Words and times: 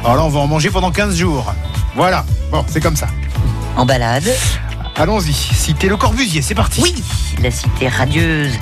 Alors 0.00 0.16
là, 0.16 0.24
on 0.24 0.28
va 0.28 0.40
en 0.40 0.46
manger 0.46 0.70
pendant 0.70 0.90
15 0.90 1.16
jours. 1.16 1.52
Voilà, 1.94 2.24
bon, 2.50 2.64
c'est 2.68 2.80
comme 2.80 2.96
ça. 2.96 3.08
En 3.76 3.84
balade 3.84 4.28
Allons-y, 4.96 5.32
cité 5.32 5.88
Le 5.88 5.96
Corbusier, 5.96 6.42
c'est 6.42 6.54
parti. 6.56 6.80
Oui, 6.82 6.94
la 7.40 7.50
cité 7.52 7.86
radieuse, 7.88 8.52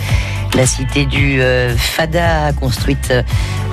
la 0.54 0.66
cité 0.66 1.06
du 1.06 1.40
euh, 1.40 1.74
Fada, 1.76 2.52
construite 2.52 3.10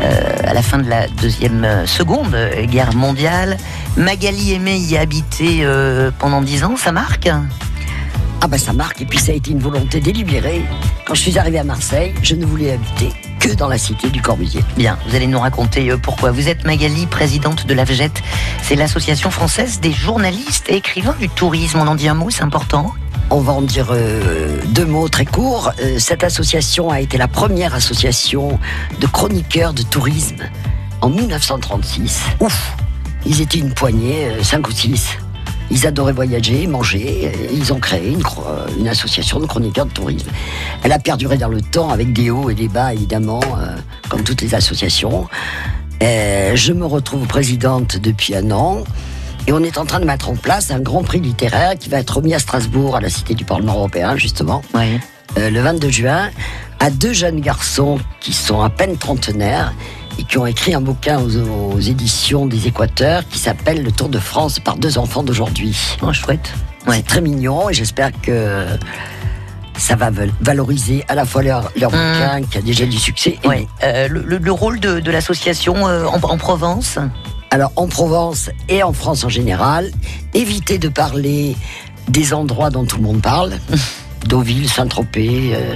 euh, 0.02 0.36
à 0.44 0.54
la 0.54 0.62
fin 0.62 0.78
de 0.78 0.90
la 0.90 1.08
deuxième, 1.08 1.64
euh, 1.64 1.86
seconde 1.86 2.36
guerre 2.64 2.94
mondiale. 2.96 3.58
Magali 3.98 4.54
aimait 4.54 4.80
y 4.80 4.98
habiter 4.98 5.60
euh, 5.62 6.12
pendant 6.20 6.42
dix 6.42 6.64
ans, 6.64 6.76
ça 6.78 6.92
marque? 6.92 7.30
Ah 8.42 8.48
bah 8.48 8.58
ça 8.58 8.74
marque, 8.74 9.02
et 9.02 9.06
puis 9.06 9.20
ça 9.20 9.32
a 9.32 9.36
été 9.36 9.52
une 9.52 9.60
volonté 9.60 10.00
délibérée. 10.00 10.64
Quand 11.06 11.14
je 11.16 11.22
suis 11.22 11.38
arrivé 11.38 11.60
à 11.60 11.64
Marseille, 11.64 12.14
je 12.22 12.36
ne 12.36 12.46
voulais 12.46 12.74
habiter 12.74 13.14
que 13.44 13.54
dans 13.54 13.68
la 13.68 13.78
cité 13.78 14.10
du 14.10 14.22
Corbusier. 14.22 14.64
Bien, 14.78 14.98
vous 15.06 15.16
allez 15.16 15.28
nous 15.28 15.40
raconter 15.40 15.92
euh, 15.92 15.98
pourquoi. 15.98 16.32
Vous 16.32 16.48
êtes 16.48 16.64
Magali, 16.64 17.08
présidente 17.08 17.68
de 17.68 17.74
l'AFGET. 17.74 18.12
C'est 18.62 18.76
l'association 18.76 19.32
française 19.32 19.82
des 19.82 19.92
journalistes 19.92 20.70
et 20.70 20.76
écrivains 20.76 21.16
du 21.20 21.28
tourisme. 21.28 21.80
On 21.80 21.88
en 21.88 21.96
dit 21.96 22.08
un 22.08 22.14
mot, 22.14 22.30
c'est 22.30 22.44
important. 22.44 22.94
On 23.30 23.42
va 23.42 23.52
en 23.52 23.62
dire 23.62 23.88
euh, 23.92 24.60
deux 24.68 24.86
mots 24.86 25.10
très 25.10 25.26
courts. 25.26 25.74
Euh, 25.82 26.00
cette 26.00 26.24
association 26.24 26.90
a 26.90 27.02
été 27.02 27.18
la 27.18 27.28
première 27.28 27.74
association 27.76 28.60
de 29.00 29.08
chroniqueurs 29.08 29.74
de 29.74 29.84
tourisme 29.84 30.44
en 31.02 31.10
1936. 31.10 32.22
Ouf 32.40 32.76
Ils 33.26 33.42
étaient 33.42 33.58
une 33.58 33.74
poignée, 33.74 34.28
euh, 34.28 34.44
cinq 34.44 34.70
ou 34.70 34.72
six. 34.72 35.18
Ils 35.74 35.88
adoraient 35.88 36.14
voyager, 36.14 36.68
manger. 36.68 37.26
et 37.26 37.32
Ils 37.52 37.74
ont 37.74 37.80
créé 37.80 38.16
une, 38.78 38.88
association 38.88 39.40
de 39.40 39.48
chroniqueurs 39.48 39.88
de 39.88 39.92
tourisme. 39.92 40.30
Elle 40.84 40.92
a 40.92 41.00
perduré 41.00 41.38
dans 41.38 41.48
le 41.48 41.62
temps 41.62 41.90
avec 41.90 42.14
des 42.14 42.30
hauts 42.30 42.52
et 42.52 42.54
des 42.54 42.68
bas, 42.68 42.94
évidemment, 42.94 43.42
euh, 43.58 43.76
comme 44.08 44.24
toutes 44.24 44.42
les 44.42 44.54
associations. 44.54 45.28
Euh, 46.04 46.52
je 46.56 46.74
me 46.74 46.86
retrouve 46.86 47.26
présidente 47.26 47.98
depuis 47.98 48.36
un 48.36 48.52
an. 48.52 48.84
Et 49.48 49.52
on 49.52 49.64
est 49.64 49.80
en 49.80 49.86
train 49.86 50.00
de 50.00 50.06
mettre 50.06 50.30
en 50.30 50.36
place 50.36 50.70
un 50.70 50.80
grand 50.80 51.04
prix 51.04 51.20
littéraire 51.20 51.74
qui 51.78 51.90
va 51.90 51.98
être 52.00 52.18
remis 52.18 52.36
à 52.36 52.40
Strasbourg, 52.40 52.96
à 52.96 53.02
la 53.02 53.10
Cité 53.10 53.34
du 53.34 53.44
Parlement 53.44 53.74
européen, 53.74 54.16
justement, 54.16 54.62
Oui. 54.76 55.00
euh, 55.40 55.50
le 55.50 55.60
22 55.60 55.90
juin, 55.90 56.30
à 56.80 56.92
deux 56.92 57.14
jeunes 57.14 57.42
garçons 57.42 57.98
qui 58.22 58.32
sont 58.32 58.62
à 58.62 58.70
peine 58.70 58.96
trentenaires 58.98 59.74
et 60.20 60.24
qui 60.24 60.38
ont 60.38 60.46
écrit 60.46 60.74
un 60.74 60.82
bouquin 60.82 61.20
aux, 61.20 61.38
aux 61.76 61.80
éditions 61.80 62.46
des 62.46 62.68
Équateurs 62.68 63.28
qui 63.28 63.40
s'appelle 63.40 63.84
Le 63.84 63.92
Tour 63.92 64.10
de 64.10 64.20
France 64.20 64.60
par 64.60 64.78
deux 64.78 64.98
enfants 64.98 65.24
d'aujourd'hui. 65.24 65.78
Oh, 66.02 66.14
chouette. 66.14 66.52
Ouais. 66.88 66.98
C'est 66.98 67.06
très 67.06 67.22
mignon 67.22 67.70
et 67.70 67.74
j'espère 67.74 68.12
que 68.22 68.66
ça 69.78 69.96
va 69.96 70.12
val- 70.12 70.32
valoriser 70.42 71.04
à 71.08 71.16
la 71.16 71.26
fois 71.26 71.42
leur, 71.44 71.72
leur 71.76 71.92
Mmh. 71.92 71.96
bouquin 71.96 72.42
qui 72.50 72.58
a 72.58 72.62
déjà 72.62 72.86
du 72.86 72.98
succès. 72.98 73.38
et 73.44 73.48
Ouais. 73.48 73.68
Euh, 73.84 74.08
le, 74.08 74.22
le- 74.22 74.38
le 74.38 74.52
rôle 74.52 74.80
de, 74.80 75.00
de 75.00 75.12
l'association 75.12 75.88
euh, 75.88 76.06
en, 76.06 76.16
en 76.22 76.38
Provence? 76.38 77.00
Alors 77.50 77.72
en 77.76 77.88
Provence 77.88 78.50
et 78.70 78.84
en 78.84 78.94
France 78.94 79.24
en 79.24 79.30
général, 79.30 79.92
évitez 80.34 80.78
de 80.78 80.90
parler 80.90 81.56
des 82.08 82.34
endroits 82.34 82.70
dont 82.70 82.86
tout 82.86 82.98
le 82.98 83.04
monde 83.04 83.22
parle, 83.22 83.54
Deauville, 84.28 84.70
Saint-Tropez, 84.70 85.52
euh, 85.54 85.76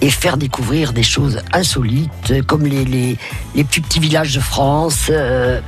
et 0.00 0.10
faire 0.10 0.36
découvrir 0.36 0.92
des 0.92 1.02
choses 1.02 1.40
insolites, 1.52 2.42
comme 2.46 2.64
les, 2.66 2.84
les, 2.84 3.16
les 3.54 3.64
plus 3.64 3.80
petits 3.80 4.00
villages 4.00 4.34
de 4.34 4.40
France, 4.40 5.06
euh, 5.10 5.60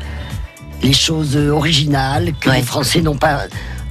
les 0.82 0.92
choses 0.92 1.36
originales 1.36 2.32
que 2.40 2.50
Ouais. 2.50 2.58
les 2.58 2.62
Français 2.62 3.00
n'ont 3.00 3.16
pas... 3.16 3.42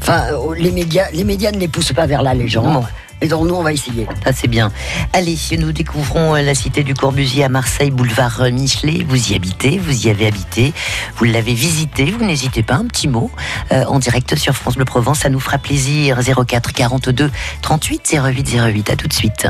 Enfin, 0.01 0.25
euh, 0.31 0.53
les 0.55 0.71
médias, 0.71 1.05
les 1.11 1.23
médias 1.23 1.51
ne 1.51 1.57
les 1.57 1.67
poussent 1.67 1.93
pas 1.93 2.05
vers 2.05 2.21
là, 2.21 2.33
les 2.35 2.47
gens. 2.47 2.63
Non. 2.63 2.83
Et 3.19 3.27
donc 3.27 3.47
nous, 3.47 3.55
on 3.55 3.63
va 3.63 3.73
essayer. 3.73 4.05
Ça, 4.23 4.31
c'est 4.31 4.47
bien. 4.47 4.71
Allez, 5.11 5.35
nous 5.57 5.71
découvrons 5.71 6.35
euh, 6.35 6.43
la 6.43 6.53
cité 6.53 6.83
du 6.83 6.93
Corbusier 6.93 7.43
à 7.43 7.49
Marseille, 7.49 7.89
boulevard 7.89 8.43
Michelet. 8.51 9.03
Vous 9.09 9.31
y 9.31 9.35
habitez, 9.35 9.79
vous 9.79 10.05
y 10.05 10.11
avez 10.11 10.27
habité, 10.27 10.71
vous 11.15 11.25
l'avez 11.25 11.55
visité. 11.55 12.05
Vous 12.05 12.23
n'hésitez 12.23 12.61
pas, 12.61 12.75
un 12.75 12.85
petit 12.85 13.07
mot 13.07 13.31
euh, 13.71 13.85
en 13.85 13.97
direct 13.97 14.35
sur 14.35 14.53
France 14.53 14.75
Bleu 14.75 14.85
Provence. 14.85 15.21
Ça 15.21 15.29
nous 15.29 15.39
fera 15.39 15.57
plaisir. 15.57 16.19
04 16.21 16.73
42 16.73 17.31
38 17.63 18.17
08 18.23 18.57
08. 18.67 18.89
À 18.91 18.95
tout 18.95 19.07
de 19.07 19.13
suite. 19.13 19.47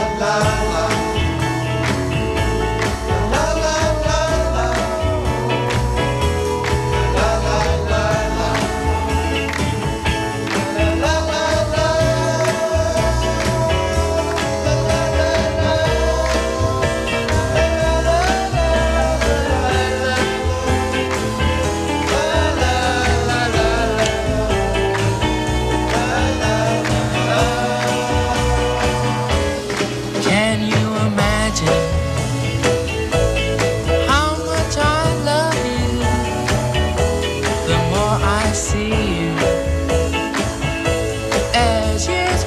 Can 0.00 0.49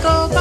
go. 0.04 0.34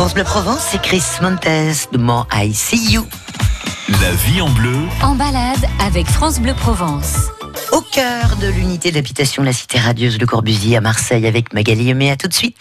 France 0.00 0.14
Provence, 0.24 0.68
c'est 0.70 0.80
Chris 0.80 1.02
Montes 1.20 1.44
de 1.92 1.98
More 1.98 2.26
I 2.32 2.54
See 2.54 2.94
You. 2.94 3.19
La 4.00 4.12
vie 4.12 4.40
en 4.40 4.48
bleu, 4.48 4.78
En 5.02 5.14
balade 5.14 5.66
avec 5.84 6.06
France 6.06 6.40
Bleu 6.40 6.54
Provence. 6.54 7.16
Au 7.70 7.82
cœur 7.82 8.36
de 8.40 8.46
l'unité 8.46 8.90
d'habitation 8.92 9.42
La 9.42 9.52
Cité 9.52 9.78
Radieuse 9.78 10.18
Le 10.18 10.26
Corbusier 10.26 10.78
à 10.78 10.80
Marseille 10.80 11.26
avec 11.26 11.52
Magali 11.52 11.90
Aimé. 11.90 12.10
À 12.10 12.16
tout 12.16 12.28
de 12.28 12.32
suite. 12.32 12.56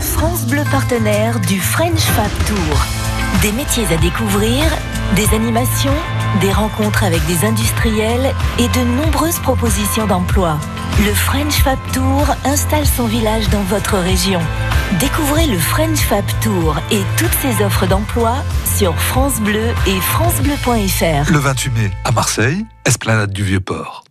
France 0.00 0.46
Bleu 0.46 0.62
partenaire 0.70 1.40
du 1.40 1.58
French 1.58 1.98
Fab 1.98 2.30
Tour. 2.46 2.86
Des 3.42 3.50
métiers 3.52 3.86
à 3.92 3.96
découvrir, 3.96 4.62
des 5.16 5.34
animations, 5.34 5.96
des 6.40 6.52
rencontres 6.52 7.02
avec 7.02 7.24
des 7.26 7.44
industriels 7.44 8.32
et 8.58 8.68
de 8.68 8.84
nombreuses 8.84 9.40
propositions 9.40 10.06
d'emploi. 10.06 10.58
Le 11.04 11.12
French 11.12 11.54
Fab 11.54 11.78
Tour 11.92 12.26
installe 12.44 12.86
son 12.86 13.06
village 13.06 13.48
dans 13.48 13.62
votre 13.62 13.96
région. 13.98 14.40
Découvrez 14.92 15.46
le 15.46 15.58
French 15.58 15.98
Fab 15.98 16.24
Tour 16.40 16.76
et 16.92 17.02
toutes 17.16 17.32
ses 17.42 17.64
offres 17.64 17.86
d'emploi 17.86 18.36
sur 18.76 18.94
France 18.96 19.40
Bleu 19.40 19.74
et 19.86 20.00
francebleu.fr. 20.00 21.32
Le 21.32 21.38
28 21.38 21.70
mai, 21.70 21.90
à 22.04 22.12
Marseille, 22.12 22.64
Esplanade 22.84 23.32
du 23.32 23.42
Vieux-Port. 23.42 24.04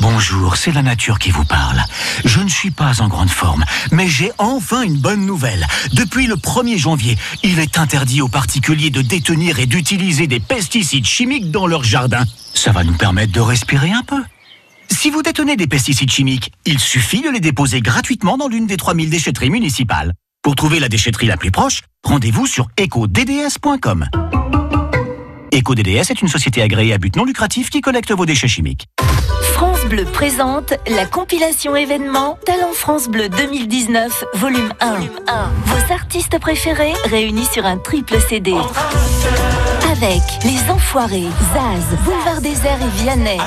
Bonjour, 0.00 0.56
c'est 0.56 0.72
la 0.72 0.82
nature 0.82 1.18
qui 1.18 1.30
vous 1.30 1.44
parle. 1.44 1.82
Je 2.24 2.40
ne 2.40 2.48
suis 2.48 2.70
pas 2.70 3.02
en 3.02 3.08
grande 3.08 3.30
forme, 3.30 3.64
mais 3.90 4.06
j'ai 4.06 4.30
enfin 4.38 4.82
une 4.82 4.98
bonne 4.98 5.26
nouvelle. 5.26 5.66
Depuis 5.94 6.26
le 6.26 6.36
1er 6.36 6.78
janvier, 6.78 7.18
il 7.42 7.58
est 7.58 7.78
interdit 7.78 8.20
aux 8.20 8.28
particuliers 8.28 8.90
de 8.90 9.02
détenir 9.02 9.58
et 9.58 9.66
d'utiliser 9.66 10.26
des 10.26 10.40
pesticides 10.40 11.06
chimiques 11.06 11.50
dans 11.50 11.66
leur 11.66 11.82
jardin. 11.82 12.24
Ça 12.54 12.70
va 12.70 12.84
nous 12.84 12.94
permettre 12.94 13.32
de 13.32 13.40
respirer 13.40 13.90
un 13.90 14.02
peu. 14.02 14.22
Si 14.94 15.10
vous 15.10 15.22
détenez 15.22 15.56
des 15.56 15.66
pesticides 15.66 16.10
chimiques, 16.10 16.52
il 16.64 16.78
suffit 16.78 17.20
de 17.20 17.28
les 17.28 17.40
déposer 17.40 17.80
gratuitement 17.80 18.38
dans 18.38 18.46
l'une 18.48 18.66
des 18.66 18.76
3000 18.76 19.10
déchetteries 19.10 19.50
municipales. 19.50 20.12
Pour 20.40 20.54
trouver 20.54 20.78
la 20.78 20.88
déchetterie 20.88 21.26
la 21.26 21.36
plus 21.36 21.50
proche, 21.50 21.82
rendez-vous 22.04 22.46
sur 22.46 22.68
ecodds.com. 22.78 24.06
EcoDDS 25.52 26.10
est 26.10 26.22
une 26.22 26.28
société 26.28 26.62
agréée 26.62 26.94
à 26.94 26.98
but 26.98 27.16
non 27.16 27.24
lucratif 27.24 27.70
qui 27.70 27.80
collecte 27.80 28.12
vos 28.12 28.24
déchets 28.24 28.48
chimiques. 28.48 28.86
France 29.52 29.84
Bleu 29.86 30.04
présente 30.04 30.74
la 30.88 31.06
compilation 31.06 31.74
événement 31.74 32.38
Talent 32.46 32.72
France 32.72 33.08
Bleu 33.08 33.28
2019, 33.28 34.24
volume 34.34 34.72
1. 34.80 35.00
Vos 35.66 35.92
artistes 35.92 36.38
préférés 36.38 36.94
réunis 37.04 37.46
sur 37.52 37.66
un 37.66 37.78
triple 37.78 38.18
CD. 38.28 38.54
Avec 39.96 40.22
Les 40.42 40.72
Enfoirés, 40.72 41.28
Zaz, 41.52 41.96
Boulevard 42.04 42.40
Désert 42.40 42.78
et 42.82 43.00
Vianney. 43.00 43.38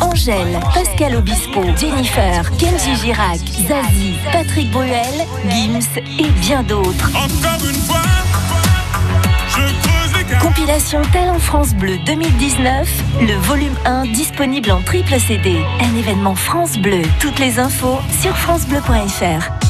Angèle, 0.00 0.58
Pascal 0.72 1.16
Obispo, 1.16 1.62
Jennifer, 1.78 2.50
Kenji 2.56 2.96
Girac, 2.96 3.38
Zazie, 3.68 4.14
Patrick 4.32 4.70
Bruel, 4.70 5.26
Gims 5.50 6.00
et 6.18 6.30
bien 6.40 6.62
d'autres. 6.62 7.10
Compilation 10.40 11.02
Talent 11.12 11.38
France 11.38 11.74
Bleu 11.74 11.98
2019, 12.06 12.88
le 13.20 13.34
volume 13.46 13.76
1 13.84 14.06
disponible 14.06 14.70
en 14.70 14.80
triple 14.80 15.20
CD. 15.20 15.60
Un 15.80 15.94
événement 15.98 16.34
France 16.34 16.78
Bleu. 16.78 17.02
Toutes 17.20 17.38
les 17.38 17.58
infos 17.58 17.98
sur 18.22 18.34
francebleu.fr. 18.38 19.69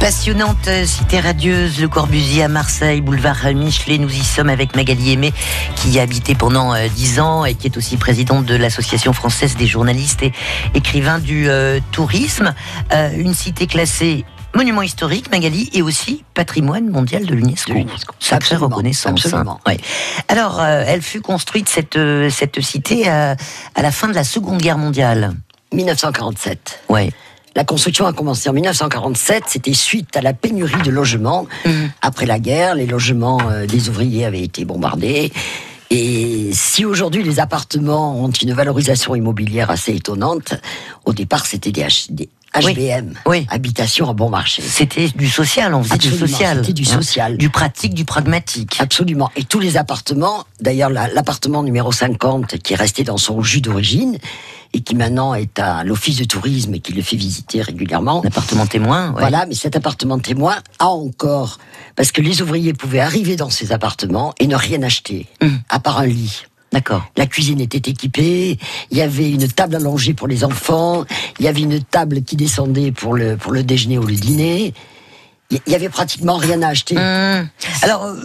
Passionnante 0.00 0.68
cité 0.84 1.18
radieuse, 1.20 1.80
le 1.80 1.88
Corbusier 1.88 2.44
à 2.44 2.48
Marseille, 2.48 3.00
boulevard 3.00 3.44
Michelet. 3.54 3.98
Nous 3.98 4.12
y 4.12 4.22
sommes 4.22 4.50
avec 4.50 4.76
Magali 4.76 5.12
Aimé, 5.12 5.32
qui 5.74 5.90
y 5.90 5.98
a 5.98 6.02
habité 6.02 6.34
pendant 6.34 6.74
euh, 6.74 6.86
dix 6.94 7.18
ans 7.18 7.44
et 7.44 7.54
qui 7.54 7.66
est 7.66 7.76
aussi 7.76 7.96
présidente 7.96 8.44
de 8.44 8.54
l'Association 8.54 9.12
française 9.12 9.56
des 9.56 9.66
journalistes 9.66 10.22
et 10.22 10.32
écrivains 10.74 11.18
du 11.18 11.48
euh, 11.48 11.80
tourisme. 11.92 12.54
Euh, 12.92 13.10
une 13.16 13.34
cité 13.34 13.66
classée 13.66 14.24
monument 14.54 14.82
historique, 14.82 15.30
Magali, 15.30 15.70
et 15.72 15.82
aussi 15.82 16.24
patrimoine 16.34 16.88
mondial 16.88 17.26
de 17.26 17.34
l'UNESCO. 17.34 17.72
Sacrée 18.20 18.36
Absolument, 18.36 18.68
reconnaissance. 18.68 19.06
hein. 19.06 19.12
absolument. 19.26 19.60
Ouais. 19.66 19.78
Alors, 20.28 20.62
elle 20.62 21.02
fut 21.02 21.20
construite, 21.20 21.68
cette, 21.68 21.98
cette 22.30 22.60
cité, 22.62 23.06
à, 23.08 23.36
à 23.74 23.82
la 23.82 23.90
fin 23.90 24.08
de 24.08 24.14
la 24.14 24.24
Seconde 24.24 24.58
Guerre 24.62 24.78
mondiale. 24.78 25.34
1947. 25.72 26.84
Ouais. 26.88 27.10
La 27.56 27.64
construction 27.64 28.06
a 28.06 28.12
commencé 28.12 28.50
en 28.50 28.52
1947, 28.52 29.44
c'était 29.48 29.72
suite 29.72 30.14
à 30.14 30.20
la 30.20 30.34
pénurie 30.34 30.82
de 30.84 30.90
logements. 30.90 31.46
Mhm. 31.64 31.90
Après 32.02 32.26
la 32.26 32.38
guerre, 32.38 32.74
les 32.74 32.86
logements 32.86 33.38
euh, 33.50 33.64
des 33.66 33.88
ouvriers 33.88 34.26
avaient 34.26 34.42
été 34.42 34.66
bombardés. 34.66 35.32
Et 35.90 36.50
si 36.52 36.84
aujourd'hui 36.84 37.22
les 37.22 37.40
appartements 37.40 38.14
ont 38.22 38.30
une 38.30 38.52
valorisation 38.52 39.14
immobilière 39.14 39.70
assez 39.70 39.94
étonnante, 39.94 40.52
au 41.06 41.14
départ 41.14 41.46
c'était 41.46 41.72
des, 41.72 41.86
HBM, 42.54 43.14
Oui. 43.26 43.46
habitations 43.50 44.10
à 44.10 44.12
bon 44.12 44.28
marché. 44.28 44.60
C'était 44.62 45.08
du 45.08 45.28
social, 45.28 45.72
on 45.74 45.82
faisait 45.82 45.96
du 45.96 46.08
Absolument, 46.08 46.26
social. 46.28 46.58
c'était 46.60 46.72
du 46.74 46.82
hein. 46.82 46.92
social. 46.92 47.36
Du 47.38 47.48
pratique, 47.50 47.94
du 47.94 48.04
pragmatique. 48.04 48.76
Absolument. 48.80 49.30
Et 49.36 49.44
tous 49.44 49.60
les 49.60 49.76
appartements, 49.78 50.44
d'ailleurs 50.60 50.90
la- 50.90 51.08
l'appartement 51.08 51.62
numéro 51.62 51.90
50 51.92 52.58
qui 52.58 52.74
est 52.74 52.76
resté 52.76 53.02
dans 53.02 53.18
son 53.18 53.42
jus 53.42 53.60
d'origine 53.62 54.18
et 54.76 54.80
qui 54.80 54.94
maintenant 54.94 55.32
est 55.34 55.58
à 55.58 55.84
l'office 55.84 56.18
de 56.18 56.24
tourisme 56.24 56.74
et 56.74 56.80
qui 56.80 56.92
le 56.92 57.00
fait 57.00 57.16
visiter 57.16 57.62
régulièrement. 57.62 58.22
Un 58.22 58.28
appartement 58.28 58.66
témoin. 58.66 59.08
ouais. 59.12 59.20
Voilà, 59.20 59.46
mais 59.46 59.54
cet 59.54 59.74
appartement 59.74 60.18
témoin 60.18 60.56
a 60.78 60.88
encore, 60.88 61.58
parce 61.96 62.12
que 62.12 62.20
les 62.20 62.42
ouvriers 62.42 62.74
pouvaient 62.74 63.00
arriver 63.00 63.36
dans 63.36 63.48
ces 63.48 63.72
appartements 63.72 64.34
et 64.38 64.46
ne 64.46 64.54
rien 64.54 64.82
acheter, 64.82 65.26
Hum. 65.42 65.58
à 65.70 65.80
part 65.80 65.98
un 65.98 66.06
lit. 66.06 66.42
D'accord. 66.72 67.04
La 67.16 67.26
cuisine 67.26 67.60
était 67.60 67.90
équipée, 67.90 68.58
il 68.90 68.98
y 68.98 69.00
avait 69.00 69.30
une 69.30 69.48
table 69.48 69.76
allongée 69.76 70.12
pour 70.12 70.28
les 70.28 70.44
enfants, 70.44 71.04
il 71.38 71.46
y 71.46 71.48
avait 71.48 71.62
une 71.62 71.82
table 71.82 72.20
qui 72.22 72.36
descendait 72.36 72.92
pour 72.92 73.14
le, 73.14 73.38
pour 73.38 73.52
le 73.52 73.62
déjeuner 73.62 73.96
ou 73.98 74.04
le 74.04 74.14
dîner. 74.14 74.74
Il 75.50 75.60
y 75.68 75.76
avait 75.76 75.88
pratiquement 75.88 76.36
rien 76.38 76.60
à 76.62 76.68
acheter. 76.68 76.96
Hum. 76.96 77.48
Alors, 77.82 78.04
euh, 78.06 78.16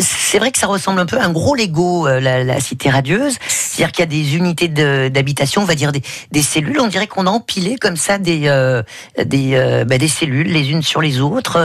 c'est 0.00 0.40
vrai 0.40 0.50
que 0.50 0.58
ça 0.58 0.66
ressemble 0.66 0.98
un 0.98 1.06
peu 1.06 1.16
à 1.16 1.24
un 1.24 1.30
gros 1.30 1.54
Lego, 1.54 2.08
euh, 2.08 2.18
la, 2.18 2.42
la 2.42 2.58
cité 2.60 2.90
radieuse. 2.90 3.36
C'est-à-dire 3.46 3.92
qu'il 3.92 4.02
y 4.02 4.02
a 4.02 4.06
des 4.06 4.36
unités 4.36 4.66
de- 4.66 5.08
d'habitation, 5.08 5.62
on 5.62 5.66
va 5.66 5.76
dire 5.76 5.92
des, 5.92 6.02
des 6.32 6.42
cellules. 6.42 6.80
On 6.80 6.88
dirait 6.88 7.06
qu'on 7.06 7.26
a 7.28 7.30
empilé 7.30 7.76
comme 7.76 7.96
ça 7.96 8.18
des, 8.18 8.48
euh, 8.48 8.82
des, 9.24 9.54
euh, 9.54 9.84
bah, 9.84 9.98
des 9.98 10.08
cellules 10.08 10.48
les 10.52 10.70
unes 10.72 10.82
sur 10.82 11.00
les 11.00 11.20
autres. 11.20 11.58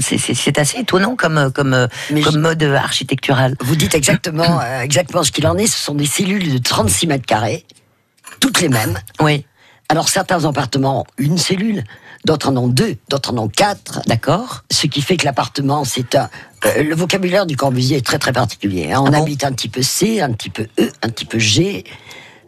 C'est- 0.00 0.58
assez 0.58 0.78
étonnant 0.78 1.14
comme, 1.14 1.52
comme, 1.54 1.86
Mais 2.10 2.22
comme 2.22 2.34
je- 2.34 2.38
mode 2.38 2.62
architectural. 2.62 3.54
Vous 3.60 3.76
dites 3.76 3.94
exactement, 3.94 4.60
euh, 4.62 4.80
exactement 4.80 5.22
ce 5.24 5.30
qu'il 5.30 5.46
en 5.46 5.58
est. 5.58 5.66
Ce 5.66 5.78
sont 5.78 5.94
des 5.94 6.06
cellules 6.06 6.54
de 6.54 6.58
36 6.58 7.06
mètres 7.06 7.26
carrés, 7.26 7.66
toutes 8.40 8.60
les 8.62 8.68
mêmes. 8.70 8.98
Oui, 9.20 9.44
Alors 9.90 10.08
certains 10.08 10.44
appartements 10.46 11.00
ont 11.00 11.04
une 11.18 11.36
cellule, 11.38 11.84
d'autres 12.24 12.48
en 12.50 12.56
ont 12.56 12.68
deux, 12.68 12.96
d'autres 13.08 13.32
en 13.32 13.38
ont 13.38 13.48
quatre. 13.48 14.00
d'accord? 14.06 14.64
Ce 14.70 14.86
qui 14.86 15.00
fait 15.02 15.16
que 15.16 15.24
l'appartement, 15.24 15.84
c'est 15.84 16.14
un. 16.14 16.28
euh, 16.66 16.82
le 16.82 16.94
vocabulaire 16.94 17.46
du 17.46 17.56
Corbusier 17.56 17.98
est 17.98 18.06
très 18.06 18.18
très 18.18 18.32
particulier. 18.32 18.92
hein. 18.92 19.00
On 19.02 19.06
Ah 19.06 19.10
bon? 19.10 19.22
habite 19.22 19.44
un 19.44 19.52
petit 19.52 19.68
peu 19.68 19.82
C, 19.82 20.20
un 20.20 20.32
petit 20.32 20.50
peu 20.50 20.66
E, 20.78 20.90
un 21.02 21.08
petit 21.08 21.24
peu 21.24 21.38
G. 21.38 21.84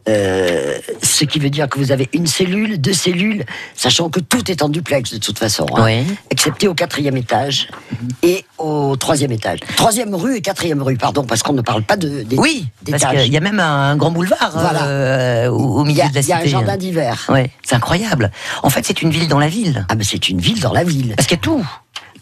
euh, 0.09 0.79
ce 1.03 1.25
qui 1.25 1.39
veut 1.39 1.51
dire 1.51 1.69
que 1.69 1.79
vous 1.79 1.93
avez 1.93 2.09
une 2.13 2.27
cellule, 2.27 2.81
deux 2.81 2.93
cellules, 2.93 3.45
sachant 3.75 4.09
que 4.11 4.21
tout 4.21 4.51
est 4.51 4.63
en 4.63 4.69
duplex 4.69 5.13
de 5.13 5.19
toute 5.19 5.39
façon, 5.39 5.67
hein, 5.77 5.85
Oui. 5.85 6.05
excepté 6.31 6.69
au 6.69 6.75
quatrième 6.75 7.17
étage 7.17 7.69
et 8.23 8.45
au 8.59 8.97
troisième 8.97 9.33
étage. 9.33 9.61
Troisième 9.77 10.15
rue 10.15 10.37
et 10.37 10.41
quatrième 10.41 10.83
rue, 10.83 10.97
pardon, 10.97 11.25
parce 11.25 11.43
qu'on 11.43 11.53
ne 11.53 11.63
parle 11.63 11.83
pas 11.83 11.97
de 11.97 12.23
des- 12.23 12.37
Oui, 12.39 12.67
parce 12.91 13.05
qu'il 13.05 13.33
y 13.33 13.37
a 13.37 13.41
même 13.41 13.61
un 13.61 13.97
grand 13.97 14.11
boulevard 14.11 14.51
Voilà. 14.55 14.87
euh, 14.87 15.49
au, 15.51 15.81
au 15.81 15.85
Il 15.85 15.91
y 15.91 15.95
milieu 15.95 16.03
a, 16.05 16.09
de 16.09 16.15
la 16.15 16.21
il 16.21 16.27
y 16.29 16.33
a 16.33 16.37
cité. 16.39 16.49
un 16.49 16.51
jardin 16.51 16.77
d'hiver. 16.77 17.27
Ouais, 17.29 17.51
c'est 17.63 17.75
incroyable. 17.75 18.31
En 18.63 18.71
fait, 18.71 18.85
c'est 18.87 19.03
une 19.03 19.11
ville 19.11 19.29
dans 19.29 19.39
la 19.39 19.49
ville. 19.49 19.85
Ah 19.89 19.95
mais 19.97 20.05
c'est 20.05 20.29
une 20.29 20.41
ville 20.41 20.61
dans 20.61 20.73
la 20.73 20.85
ville. 20.85 21.15
Parce 21.17 21.27
qu'il 21.29 21.37
y 21.37 21.41
a 21.41 21.43
tout. 21.43 21.67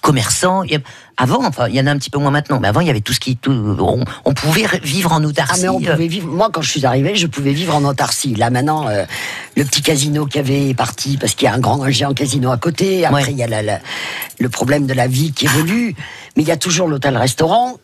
Commerçants. 0.03 0.63
il 0.63 0.73
y 0.73 0.77
a- 0.77 0.81
Avant, 1.21 1.45
enfin, 1.45 1.67
il 1.69 1.75
y 1.75 1.81
en 1.81 1.87
a 1.87 1.91
un 1.91 1.99
petit 1.99 2.11
peu 2.11 2.19
moins 2.21 2.31
maintenant, 2.31 2.61
mais 2.61 2.69
avant, 2.69 2.81
il 2.81 2.87
y 2.87 2.91
avait 2.91 3.01
tout 3.01 3.13
ce 3.13 3.19
qui. 3.19 3.37
Tout, 3.37 3.51
on, 3.53 4.05
on 4.25 4.35
pouvait 4.35 4.67
vivre 4.85 5.13
en 5.13 5.23
Ah 5.23 5.27
autarcie. 5.27 5.63
mais 5.63 5.69
on 5.69 5.81
pouvait 5.81 6.07
vivre. 6.07 6.29
Moi, 6.29 6.49
quand 6.53 6.63
je 6.63 6.71
suis 6.71 6.87
arrivé, 6.87 7.17
je 7.17 7.27
pouvais 7.27 7.53
vivre 7.53 7.75
en 7.75 7.83
autarcie. 7.85 8.35
Là 8.37 8.51
maintenant, 8.51 8.87
euh, 8.89 9.05
le 9.57 9.65
petit 9.65 9.83
casino 9.83 10.27
qui 10.27 10.39
avait 10.39 10.69
est 10.71 10.75
parti 10.75 11.17
parce 11.17 11.35
qu'il 11.35 11.47
y 11.47 11.49
a 11.49 11.55
un 11.55 11.59
grand 11.59 11.83
un 11.83 11.91
géant 11.91 12.15
casino 12.15 12.53
à 12.53 12.57
côté. 12.57 13.05
Après, 13.05 13.25
Ouais. 13.25 13.31
il 13.33 13.37
y 13.37 13.43
a 13.43 13.49
la- 13.49 13.63
la- 13.63 13.81
le 14.39 14.49
problème 14.49 14.87
de 14.87 14.95
la 14.95 15.09
vie 15.09 15.33
qui 15.33 15.47
évolue, 15.47 15.97
mais 16.37 16.43
il 16.45 16.49
y 16.49 16.53
a 16.53 16.57
toujours 16.57 16.87
l'hôtel-restaurant. 16.89 17.79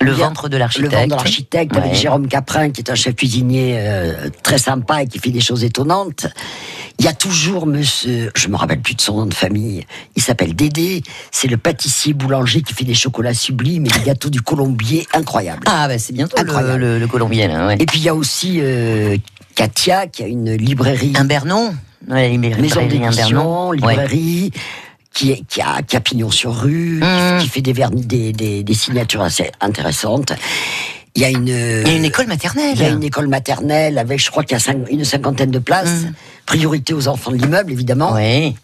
le 0.00 0.10
ventre 0.10 0.48
de 0.48 0.54
Le 0.56 0.58
l'architecte. 0.60 0.92
ventre 0.94 1.06
de 1.06 1.10
l'architecte 1.14 1.76
avec. 1.76 1.94
Jérôme 1.94 2.26
Caprin, 2.26 2.70
qui 2.70 2.80
est 2.80 2.90
un 2.90 2.96
chef 2.96 3.14
cuisinier 3.14 3.76
euh, 3.78 4.30
très 4.42 4.58
sympa 4.58 5.02
et 5.02 5.06
qui 5.06 5.20
fait 5.20 5.30
des 5.30 5.40
choses 5.40 5.62
étonnantes. 5.62 6.26
Il 7.02 7.06
y 7.06 7.08
a 7.08 7.14
toujours 7.14 7.66
monsieur, 7.66 8.30
je 8.36 8.46
me 8.46 8.54
rappelle 8.54 8.80
plus 8.80 8.94
de 8.94 9.00
son 9.00 9.16
nom 9.16 9.26
de 9.26 9.34
famille, 9.34 9.84
il 10.14 10.22
s'appelle 10.22 10.54
Dédé, 10.54 11.02
c'est 11.32 11.48
le 11.48 11.56
pâtissier 11.56 12.12
boulanger 12.12 12.62
qui 12.62 12.74
fait 12.74 12.84
des 12.84 12.94
chocolats 12.94 13.34
sublimes 13.34 13.86
et 13.86 13.88
des 13.88 14.04
gâteaux 14.06 14.30
du 14.30 14.40
Colombier 14.40 15.04
incroyables. 15.12 15.64
Ah, 15.66 15.88
bah, 15.88 15.98
c'est 15.98 16.12
bientôt 16.12 16.36
le, 16.36 16.42
Incroyable. 16.44 16.78
le, 16.80 16.98
le 17.00 17.06
Colombien, 17.08 17.48
là, 17.48 17.66
ouais. 17.66 17.76
Et 17.80 17.86
puis 17.86 17.98
il 17.98 18.04
y 18.04 18.08
a 18.08 18.14
aussi 18.14 18.58
euh, 18.60 19.16
Katia 19.56 20.06
qui 20.06 20.22
a 20.22 20.28
une 20.28 20.52
librairie, 20.54 21.12
Un 21.16 21.24
Bernon 21.24 21.74
ouais, 22.08 22.28
librairie- 22.28 22.60
maison 22.62 22.80
librairie 22.82 23.00
d'édition, 23.10 23.68
Ouais. 23.70 23.76
librairie. 23.78 24.52
Qui, 25.12 25.32
est, 25.32 25.42
qui, 25.46 25.60
a, 25.60 25.82
qui 25.82 25.96
a 25.96 26.00
pignon 26.00 26.30
sur 26.30 26.54
rue, 26.54 27.00
qui- 27.02 27.06
Mmh. 27.06 27.38
qui, 27.40 27.48
fait 27.48 27.60
des, 27.62 27.72
vernis, 27.74 28.06
des, 28.06 28.32
des, 28.32 28.62
des 28.62 28.74
signatures 28.74 29.20
assez 29.22 29.50
intéressantes. 29.60 30.32
Il 31.16 31.20
y 31.20 31.24
a 31.26 31.28
une, 31.30 31.48
Il 31.48 31.86
y 31.88 31.90
a 31.90 31.94
une 31.96 32.04
école 32.06 32.28
maternelle. 32.28 32.72
il 32.76 32.80
y 32.80 32.84
a 32.84 32.88
une 32.88 33.02
école 33.02 33.26
maternelle 33.28 33.98
avec, 33.98 34.20
je 34.24 34.30
crois 34.30 34.44
qu'il 34.44 34.52
y 34.52 34.56
a 34.56 34.60
cinq- 34.60 34.88
une 34.88 35.04
cinquantaine 35.04 35.50
de 35.50 35.58
places. 35.58 36.04
Mm. 36.04 36.12
Priorité 36.46 36.92
aux 36.94 37.08
enfants 37.08 37.30
de 37.30 37.36
l'immeuble, 37.36 37.72
évidemment. 37.72 38.12
Oui. 38.14 38.54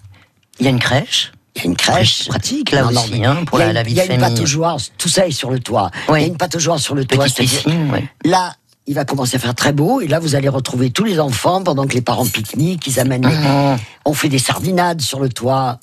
Il 0.61 0.65
y 0.65 0.67
a 0.67 0.71
une 0.71 0.79
crèche. 0.79 1.33
Il 1.57 1.63
y 1.63 1.63
a 1.63 1.71
une 1.71 1.77
crèche. 1.77 2.29
Pratique, 2.29 2.71
là 2.73 2.87
aussi, 2.87 3.13
mais 3.19 3.27
hein, 3.27 3.45
pour 3.47 3.59
il 3.59 3.63
y 3.63 3.65
a 3.65 3.67
la- 3.67 3.71
une- 3.71 3.75
la 3.75 3.83
vie 3.83 3.93
Il 3.93 3.97
y 3.97 4.01
a 4.01 4.07
de 4.07 4.13
une 4.13 4.21
pataugeoire, 4.21 4.77
tout 4.97 5.09
ça 5.09 5.27
est 5.27 5.31
sur 5.33 5.51
le 5.51 5.59
toit. 5.61 5.91
Oui. 6.09 6.19
Il 6.19 6.23
y 6.23 6.25
a 6.25 6.29
une 6.29 6.37
pataugeoire 6.37 6.79
sur 6.79 6.95
le 6.95 7.05
toit. 7.05 7.25
Petite 7.25 7.39
piscine, 7.39 7.91
ouais. 7.91 8.09
Là, 8.25 8.55
il 8.87 8.95
va 8.95 9.05
commencer 9.05 9.37
à 9.37 9.39
faire 9.39 9.55
très 9.55 9.73
beau, 9.73 10.01
et 10.01 10.07
là, 10.09 10.19
vous 10.19 10.35
allez 10.35 10.49
retrouver 10.49 10.91
tous 10.91 11.05
les 11.05 11.19
enfants 11.21 11.63
pendant 11.63 11.87
que 11.87 11.95
les 11.95 12.01
parents 12.01 12.27
pique-niquent, 12.27 12.87
ils 12.87 13.01
amènent. 13.01 13.27
les- 13.27 13.35
Mmh. 13.35 13.79
On 14.05 14.15
fait 14.15 14.29
des 14.29 14.39
sardinades 14.39 15.01
sur 15.01 15.21
le 15.21 15.29
toit. 15.29 15.79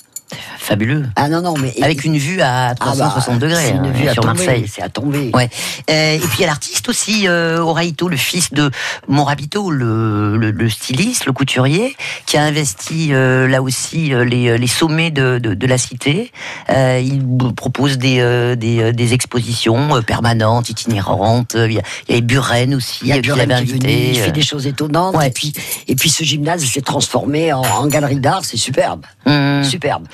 Fabuleux. 0.58 1.04
Ah 1.14 1.28
non, 1.28 1.40
non, 1.42 1.54
mais. 1.56 1.72
Avec 1.82 2.04
une 2.04 2.18
vue 2.18 2.40
à 2.40 2.68
Ah 2.70 2.74
360 2.74 3.38
bah, 3.38 3.46
degrés 3.46 3.70
une 3.70 3.86
hein, 3.86 3.92
vue 3.92 4.08
à 4.08 4.12
sur 4.12 4.22
tomber, 4.24 4.44
Marseille. 4.44 4.66
C'est 4.68 4.82
à 4.82 4.88
tomber. 4.88 5.30
Ouais. 5.32 5.48
Euh, 5.90 6.14
et 6.16 6.18
puis 6.18 6.38
il 6.38 6.40
y 6.40 6.44
a 6.44 6.48
l'artiste 6.48 6.88
aussi, 6.88 7.28
euh, 7.28 7.60
Oraito, 7.60 8.08
le 8.08 8.16
fils 8.16 8.52
de 8.52 8.70
Morabito, 9.06 9.70
le, 9.70 10.36
le, 10.36 10.50
le 10.50 10.68
styliste, 10.68 11.26
le 11.26 11.32
couturier, 11.32 11.96
qui 12.26 12.36
a 12.36 12.42
investi 12.42 13.10
euh, 13.12 13.46
là 13.46 13.62
aussi 13.62 14.12
euh, 14.12 14.24
les, 14.24 14.58
les 14.58 14.66
sommets 14.66 15.12
de, 15.12 15.38
de, 15.38 15.54
de 15.54 15.66
la 15.66 15.78
cité. 15.78 16.32
Il 16.68 17.22
propose 17.56 17.98
des, 17.98 18.56
des, 18.56 18.92
des 18.92 19.14
expositions 19.14 20.02
permanentes, 20.02 20.68
itinérantes. 20.70 21.54
Il 21.54 21.72
y 21.72 21.78
a, 21.78 21.82
il 22.08 22.14
y 22.14 22.18
a 22.18 22.20
Buren 22.20 22.74
aussi, 22.74 23.00
Il 23.02 23.08
y 23.08 23.12
a 23.12 23.20
Buren 23.20 23.48
qui 23.64 23.72
venu, 23.72 23.88
il 23.88 24.18
fait 24.18 24.32
des 24.32 24.42
choses 24.42 24.66
étonnantes. 24.66 25.14
Ouais. 25.16 25.28
Et, 25.28 25.30
puis, 25.30 25.52
et 25.86 25.94
puis 25.94 26.10
ce 26.10 26.24
gymnase 26.24 26.64
s'est 26.64 26.80
transformé 26.80 27.52
en, 27.52 27.62
en 27.62 27.86
galerie 27.86 28.20
d'art, 28.20 28.44
c'est 28.44 28.56
superbe. 28.56 29.04
Hum. 29.26 29.62
Superbe. 29.62 30.06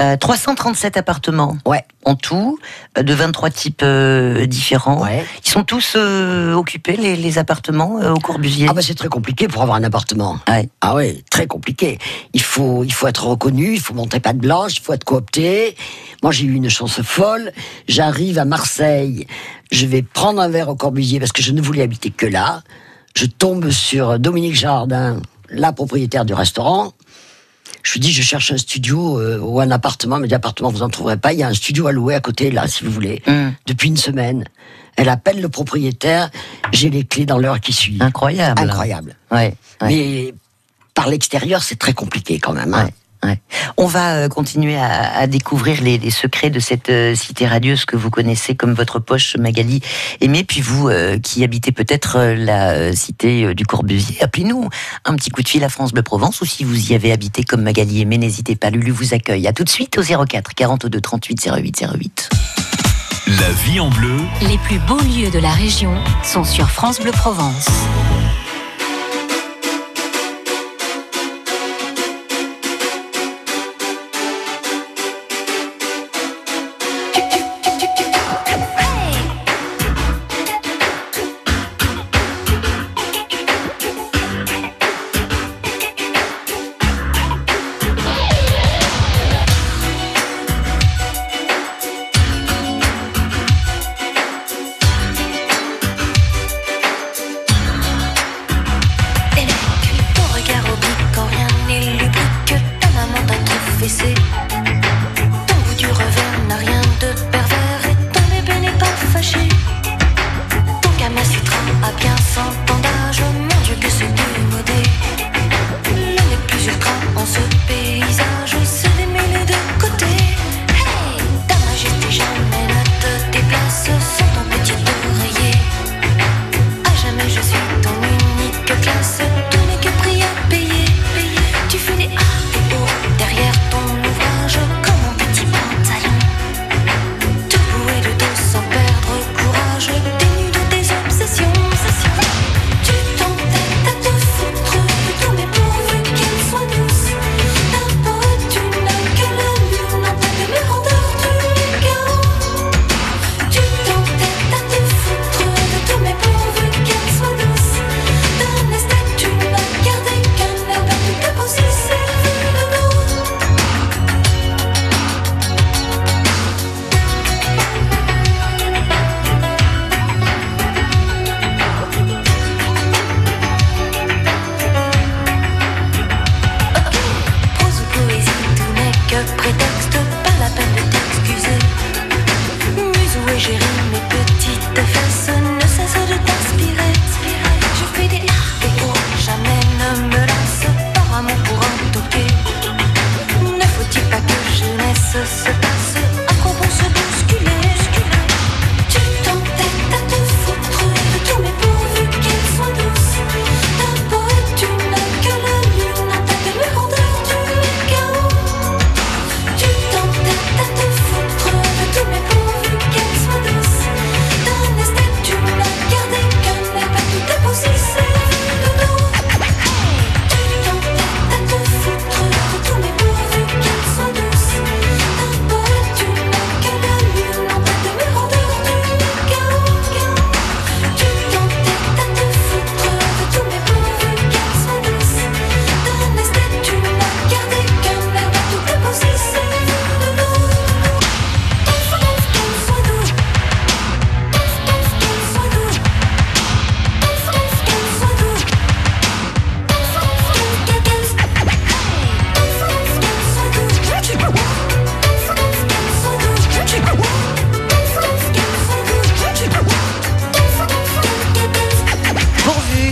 Euh, 0.00 0.16
337 0.16 0.96
appartements 0.96 1.58
Ouais. 1.66 1.84
en 2.04 2.14
tout, 2.14 2.56
euh, 2.96 3.02
de 3.02 3.12
23 3.12 3.50
types 3.50 3.80
euh, 3.82 4.46
différents. 4.46 5.02
Ouais. 5.02 5.24
Ils 5.44 5.50
sont 5.50 5.64
tous 5.64 5.94
euh, 5.96 6.52
occupés, 6.54 6.96
les, 6.96 7.16
les 7.16 7.38
appartements, 7.38 7.98
euh, 8.00 8.12
au 8.12 8.20
Corbusier 8.20 8.68
Ah 8.70 8.74
bah 8.74 8.82
c'est 8.82 8.94
très 8.94 9.08
compliqué 9.08 9.48
pour 9.48 9.60
avoir 9.60 9.76
un 9.76 9.82
appartement. 9.82 10.38
Ouais. 10.48 10.68
Ah 10.80 10.94
ouais, 10.94 11.24
très 11.32 11.48
compliqué. 11.48 11.98
Il 12.32 12.42
faut, 12.42 12.84
il 12.84 12.92
faut 12.92 13.08
être 13.08 13.26
reconnu, 13.26 13.74
il 13.74 13.80
faut 13.80 13.92
montrer 13.94 14.20
pas 14.20 14.32
de 14.34 14.38
blanche, 14.38 14.76
il 14.76 14.82
faut 14.82 14.92
être 14.92 15.02
coopté. 15.02 15.76
Moi 16.22 16.30
j'ai 16.30 16.44
eu 16.44 16.54
une 16.54 16.70
chance 16.70 17.02
folle. 17.02 17.50
J'arrive 17.88 18.38
à 18.38 18.44
Marseille, 18.44 19.26
je 19.72 19.84
vais 19.86 20.02
prendre 20.02 20.40
un 20.40 20.48
verre 20.48 20.68
au 20.68 20.76
Corbusier 20.76 21.18
parce 21.18 21.32
que 21.32 21.42
je 21.42 21.50
ne 21.50 21.60
voulais 21.60 21.82
habiter 21.82 22.10
que 22.10 22.26
là. 22.26 22.62
Je 23.16 23.26
tombe 23.26 23.70
sur 23.70 24.20
Dominique 24.20 24.54
Jardin, 24.54 25.20
la 25.50 25.72
propriétaire 25.72 26.24
du 26.24 26.34
restaurant. 26.34 26.92
Je 27.82 27.92
lui 27.94 28.00
dis, 28.00 28.12
je 28.12 28.22
cherche 28.22 28.52
un 28.52 28.56
studio 28.58 29.18
euh, 29.20 29.38
ou 29.38 29.60
un 29.60 29.70
appartement. 29.70 30.16
Elle 30.16 30.22
me 30.22 30.28
dit, 30.28 30.34
appartement, 30.34 30.70
vous 30.70 30.82
en 30.82 30.88
trouverez 30.88 31.16
pas. 31.16 31.32
Il 31.32 31.38
y 31.38 31.42
a 31.42 31.48
un 31.48 31.54
studio 31.54 31.86
à 31.86 31.92
louer 31.92 32.14
à 32.14 32.20
côté, 32.20 32.50
là, 32.50 32.66
si 32.68 32.84
vous 32.84 32.90
voulez. 32.90 33.22
Hum. 33.26 33.54
Depuis 33.66 33.88
une 33.88 33.96
semaine. 33.96 34.44
Elle 34.96 35.08
appelle 35.08 35.40
le 35.40 35.48
propriétaire. 35.48 36.30
J'ai 36.72 36.90
les 36.90 37.04
clés 37.04 37.24
dans 37.26 37.38
l'heure 37.38 37.60
qui 37.60 37.72
suit. 37.72 37.98
Incroyable. 38.00 38.60
Incroyable. 38.62 39.14
Ouais, 39.30 39.54
ouais. 39.80 39.88
Mais 39.88 40.34
par 40.94 41.08
l'extérieur, 41.08 41.62
c'est 41.62 41.76
très 41.78 41.92
compliqué 41.92 42.38
quand 42.40 42.52
même. 42.52 42.74
hein. 42.74 42.86
Ouais. 42.86 42.94
Ouais. 43.24 43.40
On 43.76 43.86
va 43.86 44.14
euh, 44.14 44.28
continuer 44.28 44.76
à, 44.76 45.16
à 45.16 45.26
découvrir 45.26 45.82
les, 45.82 45.98
les 45.98 46.10
secrets 46.10 46.50
de 46.50 46.60
cette 46.60 46.88
euh, 46.88 47.14
cité 47.16 47.46
radieuse 47.46 47.84
que 47.84 47.96
vous 47.96 48.10
connaissez 48.10 48.54
comme 48.54 48.74
votre 48.74 49.00
poche, 49.00 49.36
Magali 49.36 49.80
Aimé. 50.20 50.44
Puis 50.44 50.60
vous, 50.60 50.88
euh, 50.88 51.18
qui 51.18 51.42
habitez 51.42 51.72
peut-être 51.72 52.16
euh, 52.16 52.34
la 52.36 52.70
euh, 52.70 52.92
cité 52.92 53.44
euh, 53.44 53.54
du 53.54 53.66
Corbusier, 53.66 54.22
appelez-nous 54.22 54.68
un 55.04 55.16
petit 55.16 55.30
coup 55.30 55.42
de 55.42 55.48
fil 55.48 55.64
à 55.64 55.68
France 55.68 55.92
Bleu 55.92 56.02
Provence 56.02 56.40
ou 56.40 56.44
si 56.44 56.62
vous 56.62 56.92
y 56.92 56.94
avez 56.94 57.10
habité 57.10 57.42
comme 57.42 57.62
Magali 57.62 58.00
Aimé, 58.00 58.18
n'hésitez 58.18 58.54
pas, 58.54 58.70
Lulu 58.70 58.92
vous 58.92 59.14
accueille. 59.14 59.48
À 59.48 59.52
tout 59.52 59.64
de 59.64 59.68
suite 59.70 59.98
au 59.98 60.02
04 60.02 60.54
42 60.54 61.00
38 61.00 61.50
08 61.56 61.84
08. 61.94 62.30
La 63.26 63.50
vie 63.64 63.80
en 63.80 63.90
bleu, 63.90 64.16
Les 64.42 64.58
plus 64.58 64.78
beaux 64.78 65.00
lieux 65.00 65.30
de 65.30 65.38
la 65.38 65.50
région 65.50 65.94
sont 66.22 66.44
sur 66.44 66.70
France 66.70 67.00
Bleu 67.00 67.10
Provence. 67.10 67.66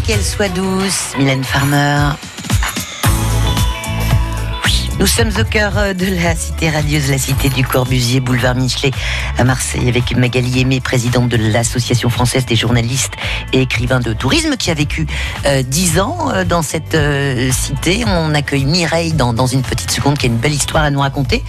Qu'elle 0.06 0.22
soit 0.22 0.48
douce, 0.48 1.14
Mylène 1.18 1.42
Farmer. 1.42 2.10
Nous 4.98 5.06
sommes 5.06 5.32
au 5.38 5.44
cœur 5.44 5.76
euh, 5.76 5.94
de 5.94 6.06
la 6.22 6.34
cité 6.36 6.70
radieuse, 6.70 7.10
la 7.10 7.18
cité 7.18 7.48
du 7.48 7.64
Corbusier, 7.64 8.20
boulevard 8.20 8.54
Michelet 8.54 8.92
à 9.36 9.44
Marseille, 9.44 9.88
avec 9.88 10.16
Magali 10.16 10.60
Aimé, 10.60 10.80
présidente 10.80 11.28
de 11.28 11.36
l'Association 11.36 12.08
française 12.08 12.46
des 12.46 12.56
journalistes 12.56 13.14
et 13.52 13.62
écrivains 13.62 14.00
de 14.00 14.12
tourisme, 14.12 14.56
qui 14.56 14.70
a 14.70 14.74
vécu 14.74 15.06
euh, 15.44 15.62
dix 15.62 15.98
ans 15.98 16.30
euh, 16.32 16.44
dans 16.44 16.62
cette 16.62 16.94
euh, 16.94 17.50
cité. 17.50 18.04
On 18.06 18.32
accueille 18.34 18.64
Mireille 18.64 19.12
dans, 19.12 19.32
dans 19.32 19.46
une 19.46 19.62
petite 19.62 19.90
seconde, 19.90 20.18
qui 20.18 20.26
a 20.26 20.28
une 20.28 20.38
belle 20.38 20.54
histoire 20.54 20.84
à 20.84 20.90
nous 20.90 21.00
raconter. 21.00 21.42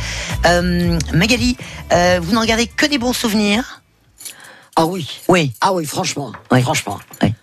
Magali, 1.14 1.58
vous 1.92 2.34
n'en 2.34 2.44
gardez 2.44 2.68
que 2.68 2.86
des 2.86 2.98
bons 2.98 3.14
souvenirs? 3.14 3.82
Ah 4.76 4.86
oui. 4.86 5.08
Oui. 5.28 5.54
Ah 5.62 5.74
oui, 5.74 5.86
franchement. 5.86 6.32
Oui. 6.52 6.62
Franchement. 6.62 7.00
Oui. 7.22 7.34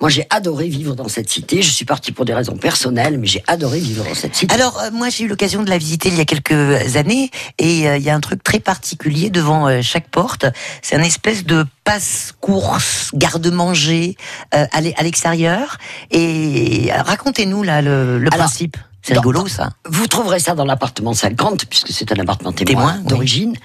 Moi, 0.00 0.10
j'ai 0.10 0.26
adoré 0.28 0.68
vivre 0.68 0.94
dans 0.94 1.08
cette 1.08 1.30
cité. 1.30 1.62
Je 1.62 1.70
suis 1.70 1.86
partie 1.86 2.12
pour 2.12 2.26
des 2.26 2.34
raisons 2.34 2.56
personnelles, 2.56 3.18
mais 3.18 3.26
j'ai 3.26 3.42
adoré 3.46 3.78
vivre 3.80 4.04
dans 4.04 4.14
cette 4.14 4.34
cité. 4.36 4.54
Alors, 4.54 4.78
euh, 4.78 4.90
moi, 4.92 5.08
j'ai 5.08 5.24
eu 5.24 5.28
l'occasion 5.28 5.62
de 5.62 5.70
la 5.70 5.78
visiter 5.78 6.10
il 6.10 6.16
y 6.16 6.20
a 6.20 6.26
quelques 6.26 6.96
années 6.96 7.30
et 7.58 7.88
euh, 7.88 7.96
il 7.96 8.02
y 8.02 8.10
a 8.10 8.14
un 8.14 8.20
truc 8.20 8.42
très 8.44 8.60
particulier 8.60 9.30
devant 9.30 9.66
euh, 9.68 9.80
chaque 9.80 10.08
porte. 10.10 10.44
C'est 10.82 10.96
un 10.96 11.02
espèce 11.02 11.44
de 11.46 11.64
passe-course, 11.84 13.10
garde-manger 13.14 14.16
à 14.52 14.80
l'e- 14.80 14.92
à 14.96 15.02
l'extérieur. 15.02 15.78
Et 16.10 16.90
racontez-nous 16.92 17.62
là 17.62 17.80
le, 17.82 18.18
le 18.18 18.28
Alors, 18.32 18.46
principe. 18.46 18.76
C'est 19.02 19.14
rigolo 19.14 19.46
ça. 19.46 19.70
Vous 19.88 20.06
trouverez 20.08 20.40
ça 20.40 20.54
dans 20.54 20.64
l'appartement 20.64 21.14
50, 21.14 21.66
puisque 21.66 21.92
c'est 21.92 22.10
un 22.12 22.18
appartement 22.18 22.52
témoin, 22.52 22.74
Témoin, 22.92 22.96
oui. 23.02 23.06
d'origine. 23.08 23.56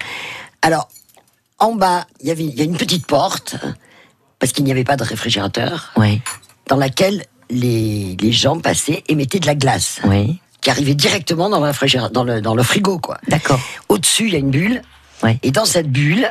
Alors, 0.62 0.88
en 1.58 1.74
bas, 1.74 2.06
il 2.20 2.28
y 2.28 2.30
avait, 2.30 2.44
il 2.44 2.54
y 2.54 2.60
a 2.60 2.64
une 2.64 2.76
petite 2.76 3.06
porte, 3.06 3.56
parce 4.42 4.50
qu'il 4.52 4.64
n'y 4.64 4.72
avait 4.72 4.82
pas 4.82 4.96
de 4.96 5.04
réfrigérateur, 5.04 5.92
Oui, 5.96 6.20
dans 6.66 6.74
laquelle 6.76 7.24
les, 7.48 8.16
les 8.20 8.32
gens 8.32 8.58
passaient 8.58 9.04
et 9.06 9.14
mettaient 9.14 9.38
de 9.38 9.46
la 9.46 9.54
glace, 9.54 10.00
oui, 10.02 10.40
qui 10.60 10.68
arrivait 10.68 10.96
directement 10.96 11.48
dans 11.48 11.60
le, 11.64 12.10
dans 12.10 12.24
le, 12.24 12.40
dans 12.40 12.56
le 12.56 12.62
frigo, 12.64 12.98
quoi. 12.98 13.18
d'accord. 13.28 13.60
Au-dessus, 13.88 14.26
il 14.26 14.32
y 14.32 14.36
a 14.36 14.40
une 14.40 14.50
bulle. 14.50 14.82
Ouais. 15.22 15.38
Et 15.44 15.52
dans 15.52 15.64
cette 15.64 15.88
bulle, 15.92 16.28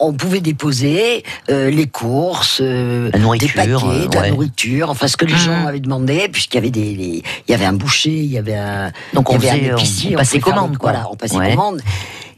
on 0.00 0.12
pouvait 0.12 0.40
déposer 0.40 1.22
euh, 1.50 1.70
les 1.70 1.86
courses, 1.86 2.58
euh, 2.60 3.10
La 3.12 3.20
nourriture, 3.20 3.46
des 3.50 3.54
paquets, 3.54 3.72
euh, 3.86 4.08
de 4.08 4.14
la 4.16 4.20
ouais. 4.22 4.30
nourriture, 4.32 4.90
enfin 4.90 5.06
ce 5.06 5.16
que 5.16 5.24
les 5.24 5.34
Mhm. 5.34 5.38
gens 5.38 5.66
avaient 5.68 5.78
demandé, 5.78 6.28
puisqu'il 6.32 6.56
y 6.56 6.58
avait 6.58 6.70
des, 6.72 6.96
les- 6.96 7.22
il 7.46 7.50
y 7.52 7.54
avait 7.54 7.64
un 7.66 7.74
boucher, 7.74 8.10
il 8.10 8.32
y 8.32 8.38
avait 8.38 8.56
un, 8.56 8.90
Donc 9.14 9.30
on 9.30 9.38
y 9.38 9.48
avait 9.48 9.60
faisait- 9.60 9.70
un 9.70 9.74
on- 9.74 9.78
épicier, 9.78 10.16
on 10.16 10.18
passait 10.18 10.40
commande, 10.40 10.78
quoi. 10.78 10.90
Voilà, 10.90 11.06
on 11.12 11.14
passait 11.14 11.36
Ouais. 11.36 11.50
commande. 11.50 11.80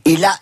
Et 0.04 0.19
là, 0.19 0.35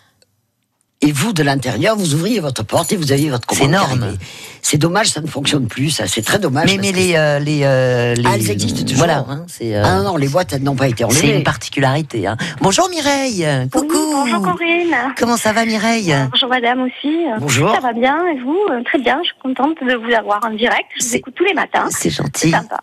et 1.03 1.13
vous 1.13 1.33
de 1.33 1.43
l'intérieur, 1.43 1.97
vous 1.97 2.15
ouvriez 2.15 2.41
votre 2.41 2.63
porte 2.63 2.93
et 2.93 2.97
vous 2.97 3.13
aviez 3.13 3.29
votre 3.31 3.47
commande. 3.47 3.63
C'est 3.63 3.69
énorme. 3.69 4.17
C'est 4.65 4.79
dommage, 4.79 5.09
ça 5.09 5.21
ne 5.21 5.27
fonctionne 5.27 5.67
plus, 5.67 5.91
ça. 5.91 6.07
C'est 6.07 6.23
très 6.23 6.39
dommage. 6.39 6.67
Mais, 6.71 6.79
mais 6.81 6.93
les, 6.93 7.15
euh, 7.17 7.41
les, 7.41 7.63
euh, 7.65 8.15
les- 8.15 8.23
Ah, 8.25 8.31
elles 8.37 8.49
existent 8.51 8.83
toujours. 8.83 8.99
Voilà, 8.99 9.25
hein, 9.29 9.45
c'est 9.49 9.75
euh, 9.75 9.83
Ah 9.85 9.97
non, 9.97 10.05
non, 10.13 10.17
les 10.17 10.29
boîtes, 10.29 10.53
elles 10.53 10.63
n'ont 10.63 10.77
pas 10.77 10.87
été 10.87 10.99
c'est 10.99 11.05
enlevées. 11.05 11.37
une 11.39 11.43
particularité. 11.43 12.27
hein. 12.29 12.37
Bonjour 12.61 12.89
Mireille. 12.89 13.45
Coucou. 13.73 13.89
bonjour 14.13 14.41
Corinne. 14.43 14.95
Comment 15.19 15.37
ça 15.37 15.53
va 15.53 15.65
Mireille? 15.67 16.15
Bonjour 16.31 16.49
madame 16.49 16.83
aussi. 16.83 17.13
Bonjour. 17.41 17.75
Ça 17.75 17.81
va 17.81 17.93
bien 17.93 18.17
et 18.29 18.41
vous? 18.41 18.57
Euh, 18.71 18.83
Très 18.85 18.99
bien, 19.01 19.19
je 19.23 19.29
suis 19.31 19.39
contente 19.43 19.77
de 19.83 19.95
vous 19.97 20.15
avoir 20.15 20.41
en 20.45 20.51
direct. 20.55 20.87
Je 20.97 21.03
vous 21.05 21.11
C'est- 21.11 21.17
écoute 21.19 21.35
tous 21.37 21.45
les 21.45 21.55
matins. 21.55 21.89
C'est 21.91 22.11
gentil. 22.11 22.51
sympa. 22.51 22.79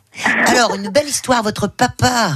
Alors, 0.47 0.75
une 0.75 0.89
belle 0.89 1.07
histoire, 1.07 1.41
votre 1.43 1.67
papa. 1.67 2.31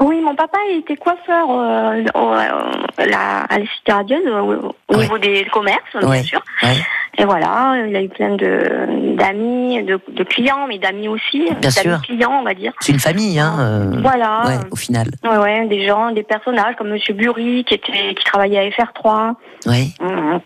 Oui, 0.00 0.20
mon 0.20 0.34
papa 0.34 0.58
il 0.72 0.78
était 0.78 0.96
coiffeur 0.96 1.46
euh, 1.50 2.02
au- 2.14 2.32
euh, 2.32 3.06
la- 3.06 3.42
à 3.42 3.58
la 3.58 3.64
cité 3.76 3.92
radieuse 3.92 4.26
au, 4.26 4.74
au 4.88 4.94
Ouais. 4.96 5.02
niveau 5.02 5.18
des 5.18 5.44
commerces, 5.46 5.94
Ouais. 5.94 6.14
bien 6.20 6.22
sûr. 6.22 6.42
Ouais. 6.62 6.76
Et 7.16 7.24
voilà, 7.24 7.76
il 7.86 7.94
a 7.94 8.02
eu 8.02 8.08
plein 8.08 8.34
de 8.34 9.14
d'amis, 9.16 9.80
de, 9.84 10.00
de 10.08 10.24
clients, 10.24 10.66
mais 10.68 10.78
d'amis 10.78 11.06
aussi. 11.06 11.48
Bien 11.60 11.70
sûr. 11.70 12.00
clients, 12.02 12.38
on 12.40 12.42
va 12.42 12.54
dire. 12.54 12.72
C'est 12.80 12.90
une 12.92 12.98
famille, 12.98 13.38
hein. 13.38 13.54
euh, 13.60 14.00
Voilà. 14.02 14.42
Ouais, 14.46 14.58
au 14.72 14.76
final. 14.76 15.06
Ouais, 15.22 15.38
ouais, 15.38 15.66
des 15.68 15.86
gens, 15.86 16.10
des 16.10 16.24
personnages 16.24 16.74
comme 16.76 16.88
Monsieur 16.90 17.14
Bury 17.14 17.64
qui 17.64 17.74
était 17.74 18.14
qui 18.14 18.24
travaillait 18.24 18.58
à 18.58 18.68
FR3. 18.70 19.34
Ouais. 19.66 19.86
Mhm. 20.00 20.40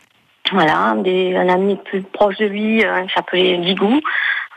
Voilà, 0.53 0.95
des, 0.99 1.37
un 1.37 1.49
ami 1.49 1.77
plus 1.85 2.03
proche 2.03 2.37
de 2.39 2.47
lui, 2.47 2.79
qui 2.81 3.15
s'appelait 3.15 3.59
Guigou, 3.59 4.01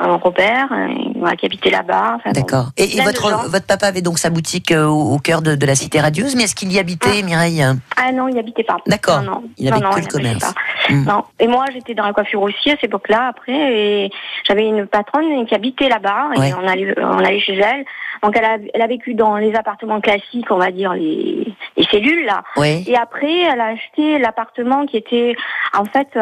Robert, 0.02 0.70
voilà, 1.16 1.36
qui 1.36 1.46
habitait 1.46 1.70
là-bas. 1.70 2.16
Enfin, 2.18 2.32
bon, 2.34 2.42
D'accord. 2.42 2.70
Et, 2.78 3.00
votre, 3.02 3.50
votre 3.50 3.66
papa 3.66 3.88
avait 3.88 4.02
donc 4.02 4.18
sa 4.20 4.30
boutique 4.30 4.72
euh, 4.72 4.86
au, 4.86 5.14
au 5.14 5.20
cœur 5.20 5.42
de, 5.42 5.56
de 5.56 5.66
la 5.66 5.76
cité 5.76 6.00
radieuse, 6.00 6.36
mais 6.36 6.44
est-ce 6.44 6.56
qu'il 6.56 6.72
y 6.72 6.80
habitait, 6.80 7.22
Mireille? 7.24 7.64
Ah 7.98 8.12
non, 8.12 8.28
il 8.28 8.38
habitait 8.38 8.64
pas. 8.64 8.78
D'accord. 8.88 9.22
Non, 9.22 9.32
non. 9.32 9.44
Il 9.58 9.72
avait 9.72 9.80
non, 9.80 9.90
non, 9.90 9.96
que 9.96 10.02
le 10.02 10.08
commerce. 10.08 10.54
Mm. 10.90 11.06
Non. 11.06 11.24
Et 11.40 11.48
moi, 11.48 11.66
j'étais 11.74 11.94
dans 11.94 12.06
la 12.06 12.14
coiffure 12.14 12.42
aussi 12.42 12.70
à 12.70 12.76
cette 12.76 12.86
époque-là. 12.86 13.28
Après, 13.30 13.54
et 13.54 14.12
j'avais 14.48 14.68
une 14.68 14.88
patronne 14.88 15.46
qui 15.46 15.56
habitait 15.56 15.90
là-bas. 15.90 16.30
Ouais. 16.38 16.50
Et 16.50 16.54
on 16.54 16.68
allait, 16.68 16.94
on 17.00 17.20
allait 17.20 17.40
chez 17.40 17.58
elle. 17.58 17.86
Donc, 18.24 18.38
elle 18.38 18.46
a, 18.46 18.58
elle 18.74 18.82
a 18.82 18.88
vécu 18.88 19.14
dans 19.16 19.38
les 19.38 19.56
appartements 19.56 20.00
classiques, 20.00 20.46
on 20.52 20.58
va 20.58 20.72
dire 20.72 20.94
les, 20.94 21.48
les 21.78 21.84
cellules 21.86 22.26
là. 22.26 22.44
Oui. 22.58 22.84
Et 22.88 22.96
après, 22.96 23.32
elle 23.52 23.60
a 23.60 23.68
acheté 23.68 24.20
l'appartement 24.20 24.86
qui 24.86 24.98
était 24.98 25.36
en 25.74 25.86
fait 25.86 26.08
euh, 26.16 26.20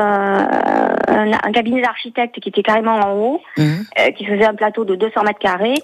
un, 1.07 1.31
un 1.31 1.51
cabinet 1.51 1.81
d'architecte 1.81 2.39
qui 2.39 2.49
était 2.49 2.63
carrément 2.63 2.95
en 2.95 3.11
haut, 3.13 3.41
Mhm. 3.57 3.85
euh, 3.99 4.11
qui 4.11 4.25
faisait 4.25 4.45
un 4.45 4.53
plateau 4.55 4.85
de 4.85 4.95
200 4.95 5.23
mètres 5.23 5.39
carrés. 5.39 5.75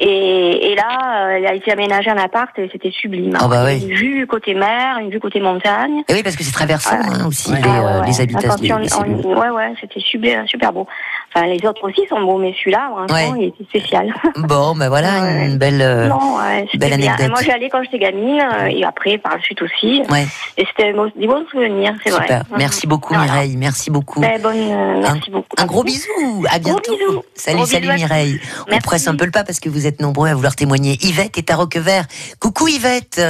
Et, 0.00 0.72
et 0.72 0.74
là, 0.76 1.26
euh, 1.28 1.36
elle 1.38 1.46
a 1.46 1.54
été 1.54 1.72
aménagée 1.72 2.10
un 2.10 2.16
appart 2.18 2.56
et 2.58 2.68
c'était 2.72 2.90
sublime. 2.90 3.36
Ah 3.40 3.48
bah 3.48 3.64
oui. 3.64 3.82
Une 3.82 3.94
vue 3.94 4.26
côté 4.26 4.54
mer, 4.54 4.98
une 5.00 5.10
vue 5.10 5.20
côté 5.20 5.40
montagne. 5.40 6.02
Et 6.08 6.14
oui, 6.14 6.22
parce 6.22 6.36
que 6.36 6.44
c'est 6.44 6.52
traversant 6.52 6.96
hein, 6.96 7.26
aussi 7.26 7.50
Ouais. 7.52 7.58
les, 7.60 7.68
Ah 7.68 8.00
ouais, 8.00 8.06
les 8.06 8.20
habitations. 8.20 8.76
Ouais, 9.24 9.50
ouais, 9.50 9.72
c'était 9.80 10.00
super, 10.00 10.46
super 10.48 10.72
beau. 10.72 10.86
Enfin, 11.36 11.46
les 11.48 11.66
autres 11.66 11.82
aussi 11.88 12.02
sont 12.08 12.20
beaux, 12.20 12.38
mais 12.38 12.54
celui-là, 12.58 12.90
vraiment, 13.08 13.32
Ouais. 13.32 13.38
il 13.40 13.44
était 13.48 13.64
spécial. 13.64 14.14
Bon, 14.36 14.74
ben 14.76 14.88
voilà, 14.88 15.22
Ouais. 15.22 15.46
une 15.46 15.58
belle. 15.58 15.80
euh, 15.82 16.06
non, 16.06 16.36
ouais, 16.38 16.66
belle 16.74 16.96
bien. 16.96 17.12
anecdote. 17.12 17.26
Et 17.26 17.28
Moi, 17.28 17.42
j'y 17.42 17.50
allais 17.50 17.68
quand 17.70 17.82
j'étais 17.82 17.98
gamine, 17.98 18.40
euh, 18.40 18.66
et 18.66 18.84
après, 18.84 19.18
par 19.18 19.34
la 19.36 19.42
suite 19.42 19.60
aussi. 19.62 20.02
Ouais, 20.10 20.26
Et 20.56 20.64
c'était 20.66 20.92
des 21.16 21.26
bons 21.26 21.44
souvenirs, 21.50 21.94
c'est 22.04 22.10
vrai. 22.10 22.22
super. 22.22 22.42
Merci 22.56 22.86
beaucoup, 22.86 23.14
Voilà. 23.14 23.32
Mireille. 23.32 23.56
Merci 23.56 23.90
beaucoup. 23.90 24.20
Ben, 24.20 24.40
bonne, 24.40 24.56
euh, 24.58 25.00
merci 25.02 25.30
beaucoup. 25.30 25.48
Un 25.58 25.66
gros 25.66 25.82
bisou, 25.82 26.44
à 26.50 26.58
bientôt. 26.60 26.92
bisous. 26.96 27.22
Salut, 27.34 27.56
Gros 27.58 27.66
salut 27.66 27.80
bisous 27.88 27.92
à 27.92 27.94
tous. 27.96 28.02
Mireille. 28.02 28.40
On 28.60 28.70
Merci. 28.70 28.82
presse 28.86 29.08
un 29.08 29.16
peu 29.16 29.24
le 29.24 29.30
pas 29.32 29.42
parce 29.44 29.58
que 29.58 29.68
vous 29.68 29.86
êtes 29.88 30.00
nombreux 30.00 30.28
à 30.28 30.34
vouloir 30.34 30.54
témoigner. 30.54 30.98
Yvette 31.02 31.36
est 31.38 31.50
à 31.50 31.56
Roquevert. 31.56 32.04
Coucou 32.40 32.68
Yvette. 32.68 33.20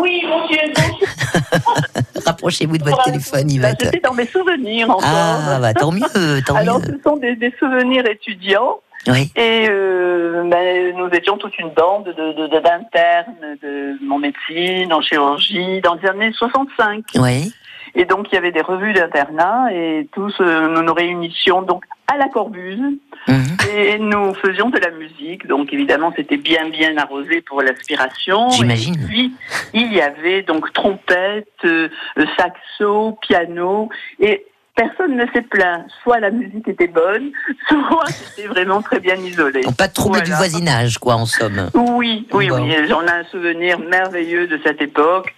Oui, 0.00 0.22
monsieur, 0.24 0.72
Rapprochez-vous 2.26 2.78
de 2.78 2.84
votre 2.84 3.02
téléphone, 3.04 3.50
Yvette. 3.50 3.76
C'était 3.82 4.00
dans 4.00 4.12
mes 4.14 4.26
souvenirs 4.26 4.90
encore. 4.90 5.02
Ah, 5.04 5.58
bah 5.60 5.72
tant 5.74 5.92
mieux, 5.92 6.02
tant 6.46 6.56
Alors, 6.56 6.80
mieux. 6.80 7.00
Des, 7.18 7.36
des 7.36 7.52
souvenirs 7.58 8.06
étudiants. 8.06 8.80
Oui, 9.06 9.30
Et 9.36 9.66
euh, 9.70 10.42
ben, 10.44 10.94
nous 10.96 11.08
étions 11.10 11.38
toute 11.38 11.56
une 11.58 11.70
bande 11.70 12.04
de- 12.06 12.12
de- 12.12 12.46
de- 12.48 12.58
d'internes 12.58 13.56
de, 13.62 13.96
en 14.12 14.18
médecine, 14.18 14.92
en 14.92 15.00
chirurgie, 15.00 15.80
dans 15.80 15.94
les 15.94 16.08
années 16.08 16.32
65. 16.32 17.04
oui, 17.14 17.52
Et 17.94 18.04
donc, 18.04 18.26
il 18.30 18.34
y 18.34 18.38
avait 18.38 18.50
des 18.52 18.60
revues 18.60 18.92
d'internat 18.92 19.72
et 19.72 20.08
tous, 20.12 20.34
euh, 20.40 20.68
nous 20.68 20.82
nous 20.82 20.92
réunissions 20.94 21.62
donc 21.62 21.84
à 22.12 22.16
la 22.18 22.28
Corbuse 22.28 22.80
mhm, 23.28 23.56
et 23.76 23.98
nous 23.98 24.34
faisions 24.34 24.68
de 24.68 24.78
la 24.78 24.90
musique. 24.90 25.46
Donc, 25.46 25.72
évidemment, 25.72 26.12
c'était 26.16 26.36
bien, 26.36 26.68
bien 26.68 26.96
arrosé 26.98 27.40
pour 27.42 27.62
l'aspiration. 27.62 28.50
J'imagine. 28.50 28.94
Et 28.94 29.06
puis, 29.06 29.32
il 29.74 29.92
y 29.94 30.00
avait 30.00 30.42
donc 30.42 30.72
trompette, 30.72 31.46
euh, 31.64 31.88
saxo, 32.36 33.16
piano 33.22 33.88
et 34.20 34.44
personne 34.78 35.16
ne 35.16 35.26
s'est 35.32 35.42
plaint. 35.42 35.84
Soit 36.02 36.20
la 36.20 36.30
musique 36.30 36.66
était 36.68 36.86
bonne, 36.86 37.30
soit 37.68 38.06
c'était 38.08 38.48
vraiment 38.48 38.80
très 38.80 39.00
bien 39.00 39.16
isolé. 39.16 39.60
Donc, 39.62 39.76
pas 39.76 39.88
de 39.88 39.92
trouble 39.92 40.22
du 40.22 40.32
voisinage, 40.32 40.98
quoi, 40.98 41.14
en 41.14 41.26
somme. 41.26 41.68
Oui, 41.74 42.26
oui, 42.32 42.48
Bon. 42.48 42.62
oui. 42.64 42.74
J'en 42.88 43.02
ai 43.02 43.10
un 43.10 43.24
souvenir 43.24 43.78
merveilleux 43.80 44.46
de 44.46 44.58
cette 44.64 44.80
époque. 44.80 45.34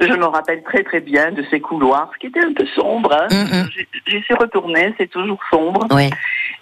Je 0.00 0.12
me 0.12 0.26
rappelle 0.26 0.62
très 0.62 0.84
très 0.84 1.00
bien 1.00 1.32
de 1.32 1.44
ces 1.50 1.60
couloirs, 1.60 2.10
qui 2.20 2.28
étaient 2.28 2.44
un 2.44 2.52
peu 2.52 2.64
sombres. 2.74 3.12
hein. 3.12 3.26
Mhm. 3.32 3.68
J'y- 3.76 3.86
J'y 4.06 4.22
suis 4.22 4.34
retournée, 4.34 4.94
c'est 4.96 5.10
toujours 5.10 5.40
sombre. 5.50 5.86
Oui, 5.90 6.08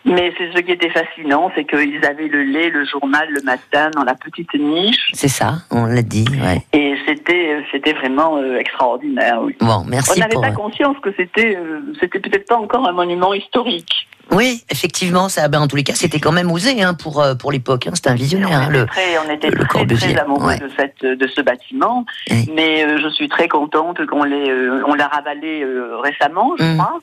Mais 0.07 0.33
c'est 0.39 0.53
ce 0.55 0.61
qui 0.61 0.71
était 0.73 0.89
fascinant, 0.91 1.51
c'est 1.57 1.65
qu'ils 1.65 2.05
avaient 2.07 2.29
le 2.29 2.45
lait, 2.45 2.71
le 2.71 2.85
journal 2.85 3.29
le 3.31 3.43
matin 3.43 3.91
dans 3.95 4.05
la 4.05 4.15
petite 4.15 4.55
niche. 4.55 5.11
c'est 5.13 5.29
ça, 5.29 5.55
on 5.71 5.85
l'a 5.87 6.03
dit. 6.03 6.25
Ouais. 6.43 6.63
Et 6.73 6.95
c'était 7.07 7.65
c'était 7.73 7.93
vraiment 7.93 8.37
euh, 8.39 8.57
extraordinaire. 8.59 9.41
Oui. 9.43 9.57
Bon, 9.61 9.83
On 9.85 9.85
merci 9.85 10.19
n'avait 10.21 10.33
pour. 10.35 10.43
pas 10.43 10.53
conscience 10.53 10.97
que 11.03 11.11
c'était 11.17 11.57
euh, 11.57 11.81
c'était 12.01 12.21
peut-être 12.21 12.47
pas 12.47 12.57
encore 12.57 12.89
un 12.89 12.93
monument 12.93 13.35
historique. 13.35 14.09
Oui, 14.33 14.63
effectivement, 14.71 15.29
ça, 15.29 15.47
ben, 15.49 15.61
en 15.61 15.69
tous 15.69 15.77
les 15.77 15.85
cas, 15.85 15.95
c'était 15.95 16.19
quand 16.19 16.33
même 16.33 16.51
osé 16.51 16.83
hein, 16.83 16.95
pour, 16.95 17.23
euh, 17.23 17.37
pour 17.37 17.53
l'époque. 17.53 17.87
Hein, 17.87 17.93
c'était 17.95 18.11
un 18.11 18.15
visionnaire. 18.17 18.61
hein, 18.61 18.67
on 18.69 18.73
le... 18.73 18.83
était 18.83 18.87
très, 18.91 19.19
on 19.25 19.31
était 19.31 19.51
le 19.51 19.65
très, 19.97 20.19
amoureux 20.19 20.47
ouais. 20.49 20.59
de, 20.59 20.69
cette, 20.77 21.05
de 21.05 21.27
ce 21.29 21.41
bâtiment, 21.43 22.05
Oui. 22.33 22.51
mais 22.53 22.85
euh, 22.85 22.99
je 23.01 23.09
suis 23.11 23.29
très 23.29 23.47
contente 23.47 24.05
qu'on 24.07 24.25
l'ait, 24.25 24.51
euh, 24.51 24.83
on 24.89 24.95
l'a 24.95 25.07
ravalé 25.07 25.63
euh, 25.63 25.99
récemment, 25.99 26.55
je 26.59 26.65
Mm. 26.65 26.77
crois. 26.77 27.01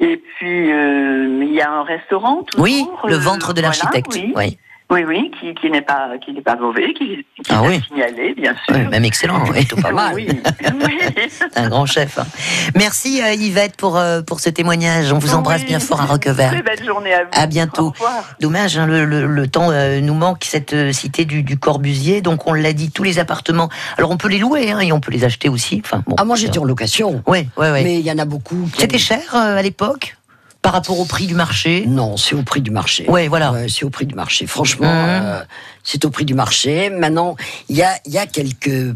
Et 0.00 0.16
puis 0.16 0.72
euh, 0.72 1.38
il 1.42 1.52
y 1.52 1.60
a 1.60 1.70
un 1.70 1.82
restaurant. 1.82 2.42
Toujours, 2.44 2.64
Oui, 2.64 2.86
le 3.06 3.14
euh, 3.14 3.18
ventre 3.18 3.52
de 3.52 3.60
voilà, 3.60 3.68
l'architecte. 3.68 4.12
oui. 4.14 4.32
oui. 4.34 4.58
Oui, 4.90 5.04
oui, 5.06 5.30
qui, 5.38 5.54
qui 5.54 5.70
n'est 5.70 5.82
pas, 5.82 6.10
qui 6.24 6.32
n'est 6.32 6.40
pas 6.42 6.56
mauvais, 6.56 6.92
qui, 6.94 7.24
qui 7.36 7.42
Ah 7.48 7.62
est 7.64 7.68
oui. 7.68 7.80
signalé, 7.86 8.34
bien 8.34 8.54
sûr. 8.66 8.74
Ouais, 8.74 8.86
même 8.88 9.04
excellent, 9.04 9.40
oui. 9.44 9.64
Plutôt 9.64 9.76
pas 9.76 9.92
mal. 9.92 10.14
Oui, 10.16 10.26
oui. 10.84 10.98
C'est 11.28 11.56
un 11.58 11.68
grand 11.68 11.86
chef. 11.86 12.18
hein. 12.18 12.26
Merci 12.74 13.22
euh, 13.22 13.32
Yvette 13.34 13.76
pour, 13.76 13.96
euh, 13.96 14.20
pour 14.22 14.40
ce 14.40 14.50
témoignage. 14.50 15.12
On 15.12 15.18
vous 15.18 15.34
embrasse 15.34 15.60
Oui. 15.60 15.68
bien 15.68 15.78
fort 15.78 16.00
à 16.00 16.06
Recouvert. 16.06 16.50
Très 16.50 16.62
belle 16.62 16.84
journée 16.84 17.14
à 17.14 17.22
vous. 17.22 17.30
À 17.32 17.46
bientôt. 17.46 17.92
Dommage, 18.40 18.78
hein, 18.78 18.86
le, 18.86 19.04
le- 19.04 19.26
le 19.26 19.46
temps 19.48 19.70
euh, 19.70 20.00
nous 20.00 20.14
manque, 20.14 20.42
cette 20.44 20.72
euh, 20.72 20.92
cité 20.92 21.24
du, 21.24 21.44
du 21.44 21.56
Corbusier. 21.56 22.20
Donc 22.20 22.48
on 22.48 22.52
l'a 22.52 22.72
dit, 22.72 22.90
tous 22.90 23.04
les 23.04 23.20
appartements. 23.20 23.68
Alors 23.96 24.10
on 24.10 24.16
peut 24.16 24.28
les 24.28 24.38
louer 24.38 24.72
hein, 24.72 24.80
et 24.80 24.92
on 24.92 24.98
peut 24.98 25.12
les 25.12 25.22
acheter 25.24 25.48
aussi. 25.48 25.80
Enfin, 25.84 26.02
bon, 26.04 26.16
Ah, 26.18 26.24
moi 26.24 26.34
j'étais 26.34 26.58
en 26.58 26.64
location. 26.64 27.22
Oui, 27.28 27.46
oui, 27.56 27.66
oui. 27.72 27.84
Mais 27.84 27.94
il 28.00 28.04
y 28.06 28.10
en 28.10 28.18
a 28.18 28.24
beaucoup. 28.24 28.68
C'était 28.76 28.98
cher 28.98 29.20
euh, 29.34 29.56
à 29.56 29.62
l'époque? 29.62 30.16
Par 30.62 30.72
rapport 30.72 30.98
au 31.00 31.04
prix 31.04 31.26
du 31.26 31.34
marché 31.34 31.84
Non, 31.86 32.16
c'est 32.16 32.34
au 32.34 32.42
prix 32.42 32.60
du 32.60 32.70
marché. 32.70 33.08
Ouais, 33.08 33.28
voilà. 33.28 33.52
Ouais, 33.52 33.66
c'est 33.68 33.84
au 33.84 33.90
prix 33.90 34.06
du 34.06 34.14
marché. 34.14 34.46
Franchement, 34.46 34.86
Mhm. 34.92 35.08
euh, 35.22 35.42
c'est 35.84 36.04
au 36.04 36.10
prix 36.10 36.24
du 36.24 36.34
marché. 36.34 36.90
Maintenant, 36.90 37.36
il 37.68 37.76
y 37.76 37.82
a, 37.82 37.92
il 38.04 38.12
y 38.12 38.18
a 38.18 38.26
quelques 38.26 38.94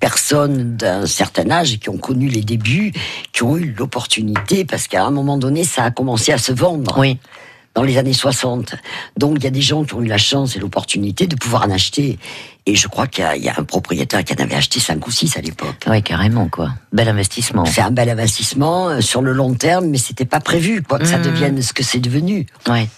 personnes 0.00 0.76
d'un 0.76 1.06
certain 1.06 1.50
âge 1.50 1.78
qui 1.78 1.88
ont 1.90 1.96
connu 1.98 2.28
les 2.28 2.40
débuts, 2.42 2.92
qui 3.32 3.42
ont 3.44 3.56
eu 3.56 3.74
l'opportunité, 3.78 4.64
parce 4.64 4.88
qu'à 4.88 5.04
un 5.04 5.10
moment 5.10 5.36
donné, 5.38 5.62
ça 5.64 5.84
a 5.84 5.90
commencé 5.90 6.32
à 6.32 6.38
se 6.38 6.52
vendre. 6.52 6.98
Oui. 6.98 7.18
Dans 7.74 7.82
les 7.82 7.96
années 7.96 8.12
60. 8.12 8.74
Donc, 9.16 9.36
il 9.38 9.44
y 9.44 9.46
a 9.46 9.50
des 9.50 9.62
gens 9.62 9.84
qui 9.84 9.94
ont 9.94 10.02
eu 10.02 10.06
la 10.06 10.18
chance 10.18 10.56
et 10.56 10.58
l'opportunité 10.58 11.26
de 11.26 11.36
pouvoir 11.36 11.62
en 11.62 11.70
acheter. 11.70 12.18
Et 12.64 12.76
je 12.76 12.86
crois 12.86 13.08
qu'il 13.08 13.24
y 13.24 13.26
a- 13.26 13.34
il 13.34 13.42
y, 13.42 13.48
a 13.48 13.54
un 13.58 13.64
propriétaire 13.64 14.22
qui 14.22 14.32
en 14.34 14.36
avait 14.44 14.54
acheté 14.54 14.78
5 14.78 15.04
ou 15.04 15.10
6 15.10 15.36
à 15.36 15.40
l'époque. 15.40 15.74
Oui, 15.88 16.00
carrément, 16.00 16.48
quoi. 16.48 16.70
Bel 16.92 17.08
investissement. 17.08 17.64
C'est 17.64 17.80
un 17.80 17.90
bel 17.90 18.08
investissement 18.08 18.88
euh, 18.90 19.00
sur 19.00 19.20
le 19.20 19.32
long 19.32 19.54
terme, 19.54 19.86
mais 19.86 19.98
c'était 19.98 20.26
pas 20.26 20.38
prévu, 20.38 20.80
quoi, 20.80 21.00
que 21.00 21.06
ça 21.06 21.18
Mhm. 21.18 21.24
devienne 21.24 21.62
ce 21.62 21.72
que 21.72 21.82
c'est 21.82 21.98
devenu. 21.98 22.46
Ouais. 22.68 22.88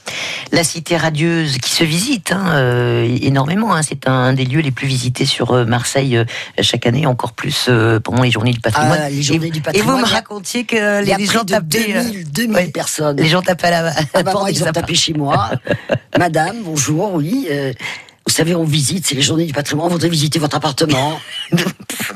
La 0.53 0.65
cité 0.65 0.99
radieuse 0.99 1.57
qui 1.59 1.71
se 1.71 1.83
visite 1.83 2.33
hein, 2.33 2.45
euh, 2.57 3.17
énormément. 3.23 3.75
hein. 3.75 3.81
C'est 3.83 4.07
un 4.07 4.35
des 4.35 4.45
lieux 4.45 4.61
les 4.61 4.71
plus 4.71 4.87
visités 4.87 5.25
sur 5.25 5.53
euh, 5.53 5.65
Marseille 5.65 6.19
euh, 6.19 6.25
chaque 6.61 6.85
année, 6.87 7.07
encore 7.07 7.33
plus 7.33 7.71
pendant 8.03 8.23
les 8.23 8.31
journées 8.31 8.53
du 8.53 8.61
patrimoine. 8.61 9.01
Ah, 9.03 9.09
les 9.09 9.23
journées 9.23 9.47
et, 9.47 9.51
du 9.51 9.61
Et 9.61 9.63
patrimoine, 9.63 10.01
vous 10.01 10.07
me 10.07 10.13
racontiez 10.13 10.65
que 10.65 11.03
les 11.03 11.25
gens 11.27 11.43
tapaient. 11.45 11.95
euh, 11.97 12.03
2000, 12.05 12.31
2000 12.33 12.55
ouais. 12.57 12.67
personnes. 12.67 13.17
Les 13.17 13.29
gens 13.29 13.41
tapaient 13.41 13.69
à 13.69 13.71
la, 13.71 13.79
à 13.79 13.83
la 13.83 14.01
Ah 14.13 14.23
bah, 14.23 14.33
porte 14.33 14.49
appartements. 14.69 14.87
tapé 14.87 14.95
chez 14.95 15.13
moi. 15.15 15.51
Madame, 16.19 16.57
bonjour, 16.65 17.15
oui. 17.15 17.47
euh, 17.51 17.73
vous 18.27 18.33
savez, 18.33 18.55
on 18.55 18.65
visite, 18.65 19.07
c'est 19.07 19.15
les 19.15 19.21
journées 19.23 19.45
du 19.45 19.53
patrimoine, 19.53 19.87
on 19.89 19.91
voudrait 19.91 20.09
visiter 20.09 20.39
votre 20.39 20.57
appartement. 20.57 21.21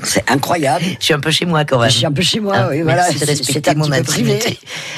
c'est 0.04 0.28
incroyable. 0.30 0.82
Je 0.98 1.04
suis 1.04 1.12
un 1.14 1.20
peu 1.20 1.30
chez 1.30 1.44
moi 1.44 1.66
quand 1.66 1.78
même. 1.78 1.90
Je 1.90 1.96
suis 1.96 2.06
un 2.06 2.12
peu 2.12 2.22
chez 2.22 2.40
moi, 2.40 2.54
Ah, 2.56 2.68
oui, 2.70 2.80
voilà. 2.80 3.04
C'est 3.12 3.68
un 3.68 3.74
mon 3.74 3.84
petit 3.86 3.98
peu 3.98 4.04
privé. 4.04 4.38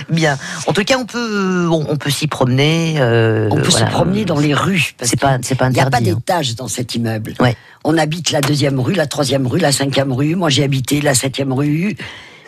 Bien. 0.08 0.38
En 0.68 0.72
tout 0.72 0.84
cas, 0.84 0.96
on 0.98 1.06
peut, 1.06 1.66
on, 1.68 1.84
on 1.88 1.96
peut 1.96 2.10
s'y 2.10 2.28
promener. 2.28 2.94
euh, 3.00 3.48
On 3.50 3.56
peut 3.56 3.68
voilà. 3.70 3.86
se 3.86 3.90
promener 3.90 4.24
dans 4.24 4.38
les 4.38 4.54
rues. 4.54 4.94
C'est 5.02 5.18
pas, 5.18 5.38
c'est 5.42 5.56
pas 5.56 5.66
Il 5.68 5.72
n'y 5.72 5.80
a 5.80 5.90
pas 5.90 5.98
hein. 5.98 6.00
d'étage 6.00 6.54
dans 6.54 6.68
cet 6.68 6.94
immeuble. 6.94 7.34
Ouais. 7.40 7.56
On 7.82 7.98
habite 7.98 8.30
la 8.30 8.40
deuxième 8.40 8.78
rue, 8.78 8.94
la 8.94 9.06
troisième 9.06 9.48
rue, 9.48 9.58
la 9.58 9.72
cinquième 9.72 10.12
rue. 10.12 10.36
Moi, 10.36 10.48
j'ai 10.48 10.62
habité 10.62 11.00
la 11.00 11.14
septième 11.14 11.52
rue. 11.52 11.96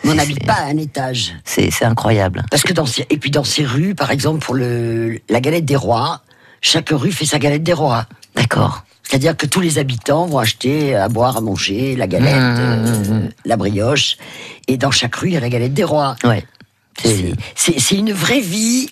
On 0.04 0.14
n'habite 0.14 0.44
pas 0.46 0.54
à 0.54 0.64
un 0.64 0.76
étage. 0.76 1.34
C'est, 1.44 1.70
incroyable. 1.84 2.44
Parce 2.50 2.62
que 2.62 2.72
dans 2.72 2.86
ces, 2.86 3.06
et 3.10 3.16
puis 3.18 3.30
dans 3.30 3.44
ces 3.44 3.64
rues, 3.64 3.94
par 3.94 4.10
exemple, 4.10 4.44
pour 4.44 4.54
le, 4.54 5.20
la 5.28 5.40
galette 5.40 5.64
des 5.64 5.76
rois, 5.76 6.22
chaque 6.60 6.90
rue 6.90 7.12
fait 7.12 7.26
sa 7.26 7.38
galette 7.38 7.62
des 7.62 7.72
rois. 7.72 8.06
D'accord. 8.34 8.84
C'est-à-dire 9.02 9.36
que 9.36 9.46
tous 9.46 9.60
les 9.60 9.78
habitants 9.78 10.26
vont 10.26 10.38
acheter 10.38 10.94
à 10.94 11.08
boire, 11.08 11.36
à 11.36 11.40
manger, 11.40 11.96
la 11.96 12.06
galette, 12.06 12.34
Mmh, 12.34 12.56
euh, 12.60 13.04
mmh, 13.26 13.28
la 13.44 13.56
brioche. 13.56 14.16
Et 14.68 14.76
dans 14.76 14.90
chaque 14.90 15.14
rue, 15.16 15.28
il 15.28 15.34
y 15.34 15.36
a 15.36 15.40
la 15.40 15.48
galette 15.50 15.74
des 15.74 15.84
rois. 15.84 16.16
Ouais. 16.24 16.44
C'est- 17.56 17.96
une 17.96 18.12
vraie 18.12 18.40
vie, 18.40 18.90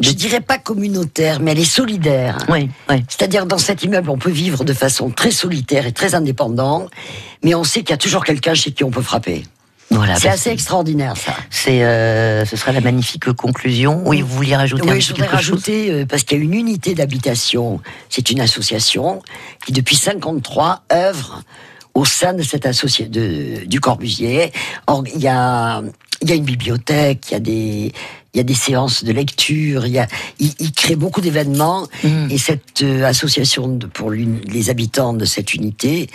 je 0.00 0.10
dirais 0.12 0.40
pas 0.40 0.58
communautaire, 0.58 1.40
mais 1.40 1.52
elle 1.52 1.58
est 1.60 1.64
solidaire. 1.64 2.38
Oui, 2.48 2.68
oui. 2.88 3.04
C'est-à-dire 3.08 3.46
dans 3.46 3.58
cet 3.58 3.82
immeuble, 3.84 4.10
on 4.10 4.18
peut 4.18 4.30
vivre 4.30 4.64
de 4.64 4.72
façon 4.72 5.10
très 5.10 5.30
solitaire 5.30 5.86
et 5.86 5.92
très 5.92 6.14
indépendant, 6.14 6.86
mais 7.44 7.54
on 7.54 7.64
sait 7.64 7.80
qu'il 7.80 7.90
y 7.90 7.94
a 7.94 7.98
toujours 7.98 8.24
quelqu'un 8.24 8.54
chez 8.54 8.72
qui 8.72 8.82
on 8.84 8.90
peut 8.90 9.02
frapper. 9.02 9.44
Voilà. 9.90 10.14
C'est 10.16 10.28
bah, 10.28 10.34
assez 10.34 10.50
extraordinaire 10.50 11.16
ça. 11.16 11.34
C'est, 11.50 11.82
euh, 11.82 12.44
ce 12.44 12.56
sera 12.56 12.72
la 12.72 12.80
magnifique 12.80 13.32
conclusion. 13.32 14.02
Oui, 14.06 14.22
vous 14.22 14.36
vouliez 14.36 14.54
rajouter 14.56 14.82
Oui, 14.82 14.94
petit 14.98 15.00
je 15.00 15.12
voudrais 15.12 15.26
quelque 15.26 15.42
chose? 15.42 15.50
rajouter, 15.50 15.90
euh, 15.90 16.06
parce 16.06 16.22
qu'il 16.22 16.38
y 16.38 16.40
a 16.40 16.44
une 16.44 16.54
unité 16.54 16.94
d'habitation, 16.94 17.80
c'est 18.08 18.30
une 18.30 18.40
association 18.40 19.22
qui 19.64 19.72
depuis 19.72 19.96
53 19.96 20.84
œuvre 20.92 21.42
au 21.94 22.04
sein 22.04 22.34
de 22.34 22.42
cette 22.42 22.66
association 22.66 23.10
de, 23.10 23.64
du 23.66 23.80
Corbusier. 23.80 24.52
Or, 24.86 25.02
il 25.12 25.20
y 25.20 25.26
a, 25.28 25.82
il 26.22 26.28
y 26.28 26.32
a 26.32 26.34
une 26.36 26.44
bibliothèque, 26.44 27.26
il 27.30 27.32
y 27.32 27.36
a 27.36 27.40
des, 27.40 27.92
il 28.32 28.36
y 28.36 28.40
a 28.40 28.44
des 28.44 28.54
séances 28.54 29.02
de 29.04 29.12
lecture, 29.12 29.86
il 29.86 29.92
y 29.92 29.98
a, 29.98 30.06
il, 30.38 30.52
il 30.60 30.70
crée 30.72 30.94
beaucoup 30.96 31.20
d'événements 31.20 31.86
Mhm. 32.04 32.28
et 32.30 32.38
cette 32.38 32.82
euh, 32.82 33.04
association 33.04 33.68
de, 33.68 33.86
pour 33.86 34.10
les 34.10 34.70
habitants 34.70 35.12
de 35.14 35.24
cette 35.24 35.54
unité, 35.54 36.08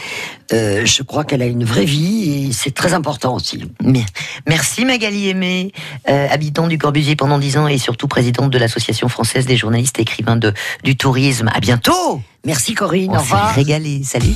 euh, 0.54 0.86
je 0.86 1.04
crois 1.04 1.24
qu'elle 1.26 1.42
a 1.42 1.46
une 1.46 1.66
vraie 1.66 1.86
vie 1.86 2.48
et 2.48 2.52
c'est 2.54 2.74
très 2.74 2.94
important 2.94 3.36
aussi. 3.36 3.64
Bien. 3.84 4.06
Merci 4.48 4.86
Magali 4.86 5.30
Aimé, 5.30 5.72
euh, 6.08 6.28
habitant 6.30 6.68
du 6.68 6.78
Corbusier 6.78 7.16
pendant 7.16 7.40
10 7.40 7.58
ans 7.58 7.68
et 7.68 7.78
surtout 7.78 8.08
présidente 8.08 8.52
de 8.52 8.58
l'Association 8.58 9.10
française 9.10 9.46
des 9.48 9.58
journalistes 9.58 9.98
et 10.00 10.04
écrivains 10.04 10.38
de, 10.38 10.54
du 10.84 10.96
tourisme. 10.96 11.50
À 11.54 11.60
bientôt 11.60 12.22
Merci 12.46 12.76
Corinne, 12.76 13.10
On 13.12 13.16
au 13.18 13.20
revoir. 13.22 13.56
régalé. 13.56 14.04
Salut 14.04 14.36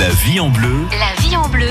La 0.00 0.08
vie 0.10 0.40
en 0.40 0.50
bleu. 0.50 0.74
La 0.98 1.22
vie 1.22 1.36
en 1.36 1.48
bleu. 1.48 1.68